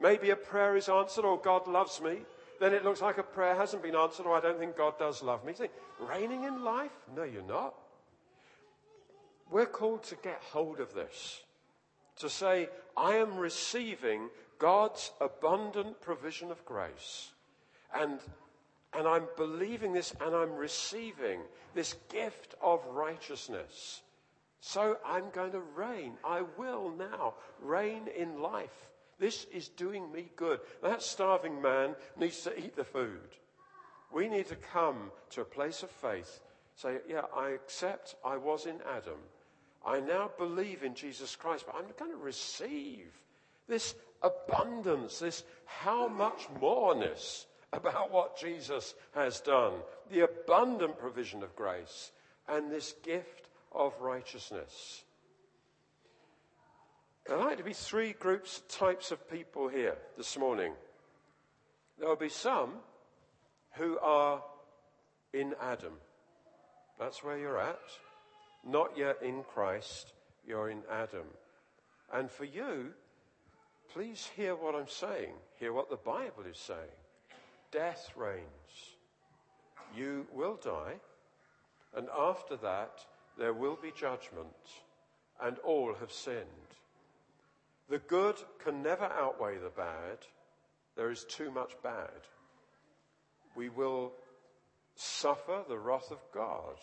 Maybe 0.00 0.30
a 0.30 0.36
prayer 0.36 0.76
is 0.76 0.88
answered, 0.88 1.24
or 1.24 1.38
God 1.38 1.66
loves 1.66 2.00
me. 2.00 2.18
Then 2.60 2.72
it 2.72 2.84
looks 2.84 3.02
like 3.02 3.18
a 3.18 3.22
prayer 3.22 3.54
hasn't 3.54 3.82
been 3.82 3.96
answered, 3.96 4.26
or 4.26 4.36
I 4.36 4.40
don't 4.40 4.58
think 4.58 4.76
God 4.76 4.98
does 4.98 5.22
love 5.22 5.44
me. 5.44 5.52
You 5.52 5.58
think, 5.58 5.72
reigning 6.00 6.44
in 6.44 6.64
life? 6.64 6.92
No, 7.14 7.24
you're 7.24 7.42
not. 7.42 7.74
We're 9.50 9.66
called 9.66 10.04
to 10.04 10.16
get 10.16 10.40
hold 10.52 10.80
of 10.80 10.94
this 10.94 11.42
to 12.18 12.28
say, 12.28 12.68
I 12.96 13.16
am 13.16 13.36
receiving 13.36 14.28
God's 14.58 15.12
abundant 15.20 16.00
provision 16.00 16.50
of 16.50 16.64
grace. 16.64 17.32
And, 17.94 18.18
and 18.92 19.06
I'm 19.06 19.26
believing 19.36 19.92
this 19.92 20.14
and 20.20 20.34
I'm 20.34 20.54
receiving 20.54 21.40
this 21.74 21.94
gift 22.10 22.54
of 22.60 22.84
righteousness. 22.86 24.02
So 24.60 24.98
I'm 25.06 25.30
going 25.32 25.52
to 25.52 25.60
reign. 25.60 26.14
I 26.24 26.42
will 26.56 26.90
now 26.90 27.34
reign 27.60 28.08
in 28.16 28.42
life. 28.42 28.88
This 29.18 29.46
is 29.52 29.68
doing 29.68 30.10
me 30.12 30.30
good. 30.36 30.60
That 30.82 31.02
starving 31.02 31.60
man 31.60 31.94
needs 32.18 32.42
to 32.42 32.58
eat 32.58 32.76
the 32.76 32.84
food. 32.84 33.36
We 34.12 34.28
need 34.28 34.48
to 34.48 34.56
come 34.56 35.10
to 35.30 35.42
a 35.42 35.44
place 35.44 35.82
of 35.82 35.90
faith. 35.90 36.40
Say, 36.76 36.98
yeah, 37.08 37.22
I 37.36 37.50
accept 37.50 38.14
I 38.24 38.36
was 38.36 38.66
in 38.66 38.80
Adam. 38.88 39.18
I 39.84 40.00
now 40.00 40.30
believe 40.36 40.82
in 40.82 40.94
Jesus 40.94 41.36
Christ, 41.36 41.64
but 41.66 41.76
I'm 41.76 41.84
going 41.98 42.10
to 42.10 42.16
receive 42.16 43.06
this 43.68 43.94
abundance, 44.22 45.18
this 45.18 45.44
how 45.66 46.08
much 46.08 46.46
moreness 46.60 47.46
about 47.72 48.10
what 48.10 48.38
Jesus 48.38 48.94
has 49.14 49.40
done, 49.40 49.74
the 50.10 50.20
abundant 50.20 50.98
provision 50.98 51.42
of 51.42 51.54
grace, 51.54 52.12
and 52.48 52.70
this 52.70 52.94
gift 53.02 53.48
of 53.72 53.98
righteousness. 54.00 55.04
There 57.26 57.36
are 57.36 57.44
like 57.44 57.58
to 57.58 57.64
be 57.64 57.74
three 57.74 58.14
groups, 58.14 58.62
types 58.68 59.10
of 59.10 59.30
people 59.30 59.68
here 59.68 59.98
this 60.16 60.38
morning. 60.38 60.72
There 61.98 62.08
will 62.08 62.16
be 62.16 62.30
some 62.30 62.76
who 63.72 63.98
are 63.98 64.42
in 65.34 65.54
Adam. 65.60 65.92
That's 66.98 67.22
where 67.22 67.38
you're 67.38 67.60
at 67.60 67.78
not 68.66 68.96
yet 68.96 69.22
in 69.22 69.42
Christ, 69.54 70.12
you're 70.46 70.70
in 70.70 70.82
Adam. 70.90 71.26
And 72.12 72.30
for 72.30 72.44
you, 72.44 72.92
please 73.92 74.28
hear 74.36 74.54
what 74.54 74.74
I'm 74.74 74.88
saying. 74.88 75.34
Hear 75.58 75.72
what 75.72 75.90
the 75.90 75.96
Bible 75.96 76.44
is 76.50 76.58
saying. 76.58 76.78
Death 77.72 78.10
reigns. 78.16 78.96
You 79.96 80.26
will 80.32 80.58
die. 80.62 80.94
And 81.96 82.08
after 82.16 82.56
that, 82.56 83.04
there 83.38 83.52
will 83.54 83.78
be 83.80 83.92
judgment. 83.96 84.54
and 85.40 85.58
all 85.60 85.94
have 85.94 86.12
sinned. 86.12 86.44
The 87.88 87.98
good 87.98 88.36
can 88.62 88.82
never 88.82 89.04
outweigh 89.04 89.58
the 89.58 89.70
bad. 89.70 90.18
There 90.96 91.10
is 91.10 91.24
too 91.24 91.50
much 91.50 91.72
bad. 91.82 92.26
We 93.54 93.68
will 93.68 94.12
suffer 94.94 95.62
the 95.68 95.78
wrath 95.78 96.10
of 96.10 96.18
God, 96.34 96.76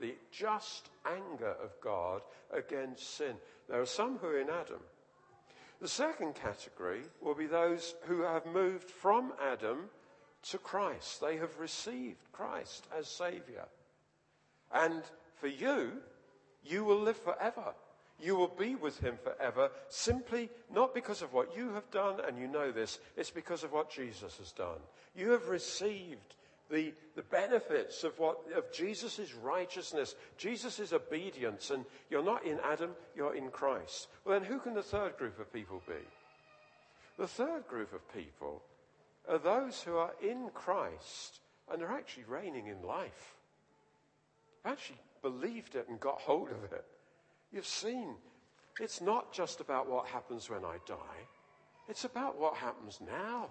the 0.00 0.14
just 0.32 0.88
anger 1.06 1.54
of 1.62 1.70
God 1.82 2.22
against 2.52 3.16
sin. 3.16 3.34
There 3.68 3.80
are 3.80 3.86
some 3.86 4.18
who 4.18 4.28
are 4.28 4.40
in 4.40 4.48
Adam. 4.48 4.80
The 5.80 5.88
second 5.88 6.34
category 6.34 7.02
will 7.20 7.34
be 7.34 7.46
those 7.46 7.94
who 8.06 8.22
have 8.22 8.44
moved 8.46 8.90
from 8.90 9.32
Adam 9.40 9.88
to 10.50 10.58
Christ. 10.58 11.20
They 11.20 11.36
have 11.36 11.58
received 11.58 12.32
Christ 12.32 12.86
as 12.96 13.08
Savior. 13.08 13.66
And 14.72 15.02
for 15.36 15.48
you, 15.48 15.92
you 16.64 16.84
will 16.84 17.00
live 17.00 17.16
forever. 17.16 17.74
You 18.18 18.36
will 18.36 18.48
be 18.48 18.74
with 18.74 19.00
him 19.00 19.16
forever, 19.22 19.70
simply 19.88 20.50
not 20.70 20.94
because 20.94 21.22
of 21.22 21.32
what 21.32 21.56
you 21.56 21.72
have 21.72 21.90
done, 21.90 22.20
and 22.26 22.38
you 22.38 22.46
know 22.46 22.70
this, 22.70 22.98
it's 23.16 23.30
because 23.30 23.64
of 23.64 23.72
what 23.72 23.90
Jesus 23.90 24.36
has 24.36 24.52
done. 24.52 24.78
You 25.16 25.30
have 25.30 25.48
received 25.48 26.34
the, 26.70 26.92
the 27.16 27.22
benefits 27.22 28.04
of 28.04 28.18
what 28.18 28.38
of 28.56 28.72
Jesus' 28.72 29.34
righteousness, 29.34 30.14
Jesus' 30.36 30.92
obedience, 30.92 31.70
and 31.70 31.84
you're 32.10 32.22
not 32.22 32.44
in 32.44 32.58
Adam, 32.64 32.92
you're 33.16 33.34
in 33.34 33.50
Christ. 33.50 34.08
Well 34.24 34.38
then 34.38 34.48
who 34.48 34.58
can 34.58 34.74
the 34.74 34.82
third 34.82 35.16
group 35.16 35.38
of 35.38 35.52
people 35.52 35.82
be? 35.86 35.94
The 37.18 37.26
third 37.26 37.66
group 37.68 37.92
of 37.92 38.14
people 38.14 38.62
are 39.28 39.38
those 39.38 39.82
who 39.82 39.96
are 39.96 40.14
in 40.22 40.50
Christ 40.54 41.40
and 41.70 41.82
are 41.82 41.92
actually 41.92 42.24
reigning 42.24 42.68
in 42.68 42.82
life. 42.82 43.34
Actually 44.64 44.98
believed 45.22 45.74
it 45.74 45.86
and 45.88 46.00
got 46.00 46.20
hold 46.20 46.48
of 46.50 46.72
it. 46.72 46.84
You've 47.52 47.66
seen, 47.66 48.14
it's 48.80 49.00
not 49.00 49.32
just 49.32 49.60
about 49.60 49.88
what 49.88 50.06
happens 50.06 50.48
when 50.48 50.64
I 50.64 50.76
die, 50.86 51.26
it's 51.88 52.04
about 52.04 52.38
what 52.38 52.54
happens 52.54 53.00
now. 53.04 53.48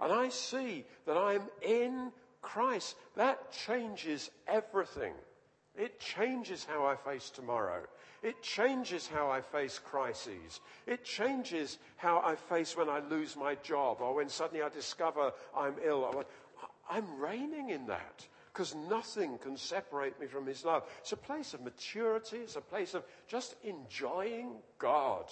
And 0.00 0.12
I 0.12 0.28
see 0.28 0.84
that 1.06 1.16
I'm 1.16 1.42
in 1.62 2.12
Christ. 2.42 2.96
That 3.16 3.52
changes 3.52 4.30
everything. 4.46 5.14
It 5.76 6.00
changes 6.00 6.64
how 6.64 6.86
I 6.86 6.96
face 6.96 7.30
tomorrow. 7.30 7.82
It 8.22 8.42
changes 8.42 9.06
how 9.06 9.30
I 9.30 9.40
face 9.40 9.78
crises. 9.78 10.60
It 10.86 11.04
changes 11.04 11.78
how 11.96 12.22
I 12.24 12.34
face 12.34 12.76
when 12.76 12.88
I 12.88 13.00
lose 13.00 13.36
my 13.36 13.56
job 13.56 13.98
or 14.00 14.14
when 14.14 14.28
suddenly 14.28 14.62
I 14.62 14.68
discover 14.68 15.32
I'm 15.56 15.74
ill. 15.84 16.24
I'm 16.88 17.18
reigning 17.20 17.70
in 17.70 17.86
that 17.86 18.26
because 18.52 18.74
nothing 18.74 19.36
can 19.38 19.56
separate 19.56 20.18
me 20.18 20.26
from 20.26 20.46
His 20.46 20.64
love. 20.64 20.84
It's 21.00 21.12
a 21.12 21.16
place 21.16 21.52
of 21.52 21.60
maturity, 21.60 22.38
it's 22.38 22.56
a 22.56 22.62
place 22.62 22.94
of 22.94 23.04
just 23.28 23.54
enjoying 23.62 24.56
God, 24.78 25.26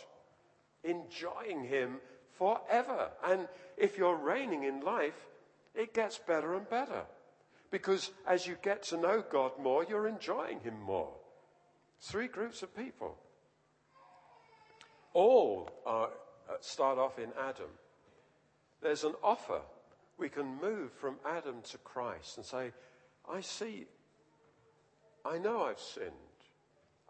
enjoying 0.83 1.65
Him 1.65 2.01
forever. 2.39 3.09
And 3.25 3.49
if 3.77 3.99
you're 3.99 4.17
reigning 4.17 4.65
in 4.65 4.81
life, 4.81 5.27
it 5.75 5.95
gets 5.95 6.19
better 6.19 6.55
and 6.55 6.69
better. 6.69 7.03
Because 7.71 8.11
as 8.27 8.47
you 8.47 8.57
get 8.63 8.83
to 8.85 8.97
know 8.97 9.25
God 9.31 9.53
more, 9.61 9.85
you're 9.85 10.07
enjoying 10.07 10.61
Him 10.61 10.81
more. 10.81 11.13
Three 12.01 12.29
groups 12.29 12.63
of 12.63 12.77
people. 12.77 13.17
All 15.13 15.71
are, 15.87 16.11
uh, 16.49 16.55
start 16.61 16.99
off 16.99 17.19
in 17.19 17.31
Adam. 17.41 17.71
There's 18.83 19.05
an 19.05 19.15
offer. 19.23 19.61
We 20.19 20.29
can 20.29 20.61
move 20.61 20.93
from 20.93 21.17
Adam 21.27 21.57
to 21.71 21.79
Christ 21.79 22.37
and 22.37 22.47
say, 22.47 22.73
I 23.29 23.41
see, 23.41 23.87
I 25.25 25.39
know 25.39 25.65
I've 25.65 25.81
sinned. 25.81 26.11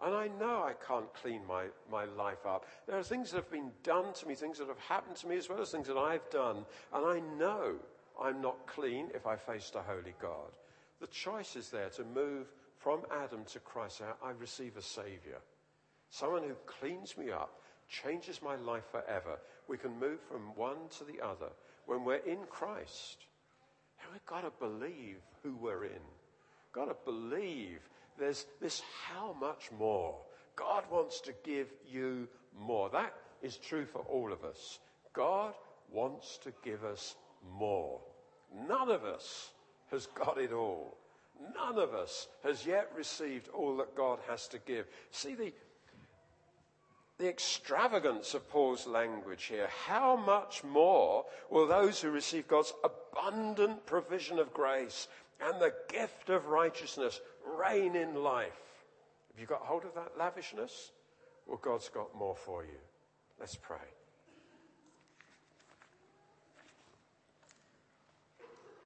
And 0.04 0.14
I 0.14 0.28
know 0.38 0.62
I 0.62 0.74
can't 0.86 1.12
clean 1.14 1.40
my, 1.48 1.64
my 1.90 2.04
life 2.04 2.44
up. 2.46 2.66
There 2.86 2.98
are 2.98 3.02
things 3.02 3.30
that 3.30 3.38
have 3.38 3.50
been 3.50 3.70
done 3.82 4.12
to 4.12 4.28
me, 4.28 4.34
things 4.34 4.58
that 4.58 4.68
have 4.68 4.78
happened 4.78 5.16
to 5.16 5.26
me, 5.26 5.38
as 5.38 5.48
well 5.48 5.62
as 5.62 5.70
things 5.70 5.86
that 5.86 5.96
I've 5.96 6.28
done. 6.28 6.66
And 6.92 7.06
I 7.06 7.20
know 7.38 7.76
I'm 8.22 8.42
not 8.42 8.66
clean 8.66 9.08
if 9.14 9.26
I 9.26 9.36
face 9.36 9.70
the 9.70 9.80
Holy 9.80 10.14
God. 10.20 10.52
The 11.00 11.06
choice 11.06 11.56
is 11.56 11.70
there 11.70 11.88
to 11.90 12.04
move 12.04 12.52
from 12.76 13.00
Adam 13.22 13.44
to 13.52 13.60
Christ. 13.60 14.02
I 14.22 14.30
receive 14.32 14.76
a 14.76 14.82
Savior. 14.82 15.38
Someone 16.10 16.42
who 16.42 16.54
cleans 16.66 17.16
me 17.16 17.30
up, 17.30 17.60
changes 17.88 18.42
my 18.42 18.56
life 18.56 18.84
forever. 18.90 19.38
We 19.68 19.78
can 19.78 19.98
move 19.98 20.20
from 20.20 20.54
one 20.54 20.88
to 20.98 21.04
the 21.04 21.24
other. 21.24 21.48
When 21.86 22.04
we're 22.04 22.16
in 22.16 22.40
Christ, 22.50 23.24
we've 24.12 24.26
got 24.26 24.42
to 24.42 24.52
believe 24.60 25.16
who 25.42 25.56
we're 25.56 25.84
in. 25.84 26.02
Got 26.72 26.86
to 26.86 26.96
believe 27.04 27.80
there's 28.18 28.46
this 28.60 28.82
how 29.06 29.34
much 29.40 29.70
more. 29.78 30.16
God 30.56 30.84
wants 30.90 31.20
to 31.22 31.34
give 31.44 31.68
you 31.90 32.28
more. 32.58 32.88
That 32.90 33.14
is 33.42 33.56
true 33.56 33.84
for 33.84 34.00
all 34.00 34.32
of 34.32 34.44
us. 34.44 34.78
God 35.12 35.54
wants 35.90 36.38
to 36.44 36.52
give 36.62 36.84
us 36.84 37.16
more. 37.58 38.00
None 38.68 38.90
of 38.90 39.04
us 39.04 39.50
has 39.90 40.06
got 40.06 40.38
it 40.38 40.52
all. 40.52 40.96
None 41.54 41.78
of 41.78 41.94
us 41.94 42.28
has 42.44 42.64
yet 42.64 42.90
received 42.96 43.48
all 43.48 43.76
that 43.78 43.96
God 43.96 44.18
has 44.28 44.46
to 44.48 44.58
give. 44.58 44.86
See 45.10 45.34
the, 45.34 45.52
the 47.18 47.28
extravagance 47.28 48.34
of 48.34 48.48
Paul's 48.48 48.86
language 48.86 49.44
here. 49.44 49.68
How 49.86 50.14
much 50.14 50.62
more 50.62 51.24
will 51.50 51.66
those 51.66 52.00
who 52.00 52.10
receive 52.10 52.46
God's 52.46 52.72
abundant 52.84 53.84
provision 53.86 54.38
of 54.38 54.54
grace 54.54 55.08
and 55.40 55.60
the 55.60 55.74
gift 55.88 56.30
of 56.30 56.46
righteousness 56.46 57.20
reign 57.44 57.96
in 57.96 58.14
life? 58.14 58.52
Have 59.30 59.40
you 59.40 59.46
got 59.46 59.60
hold 59.62 59.84
of 59.84 59.94
that 59.94 60.12
lavishness? 60.18 60.92
Well, 61.46 61.60
God's 61.62 61.88
got 61.88 62.14
more 62.14 62.36
for 62.36 62.64
you. 62.64 62.78
Let's 63.38 63.56
pray. 63.56 63.93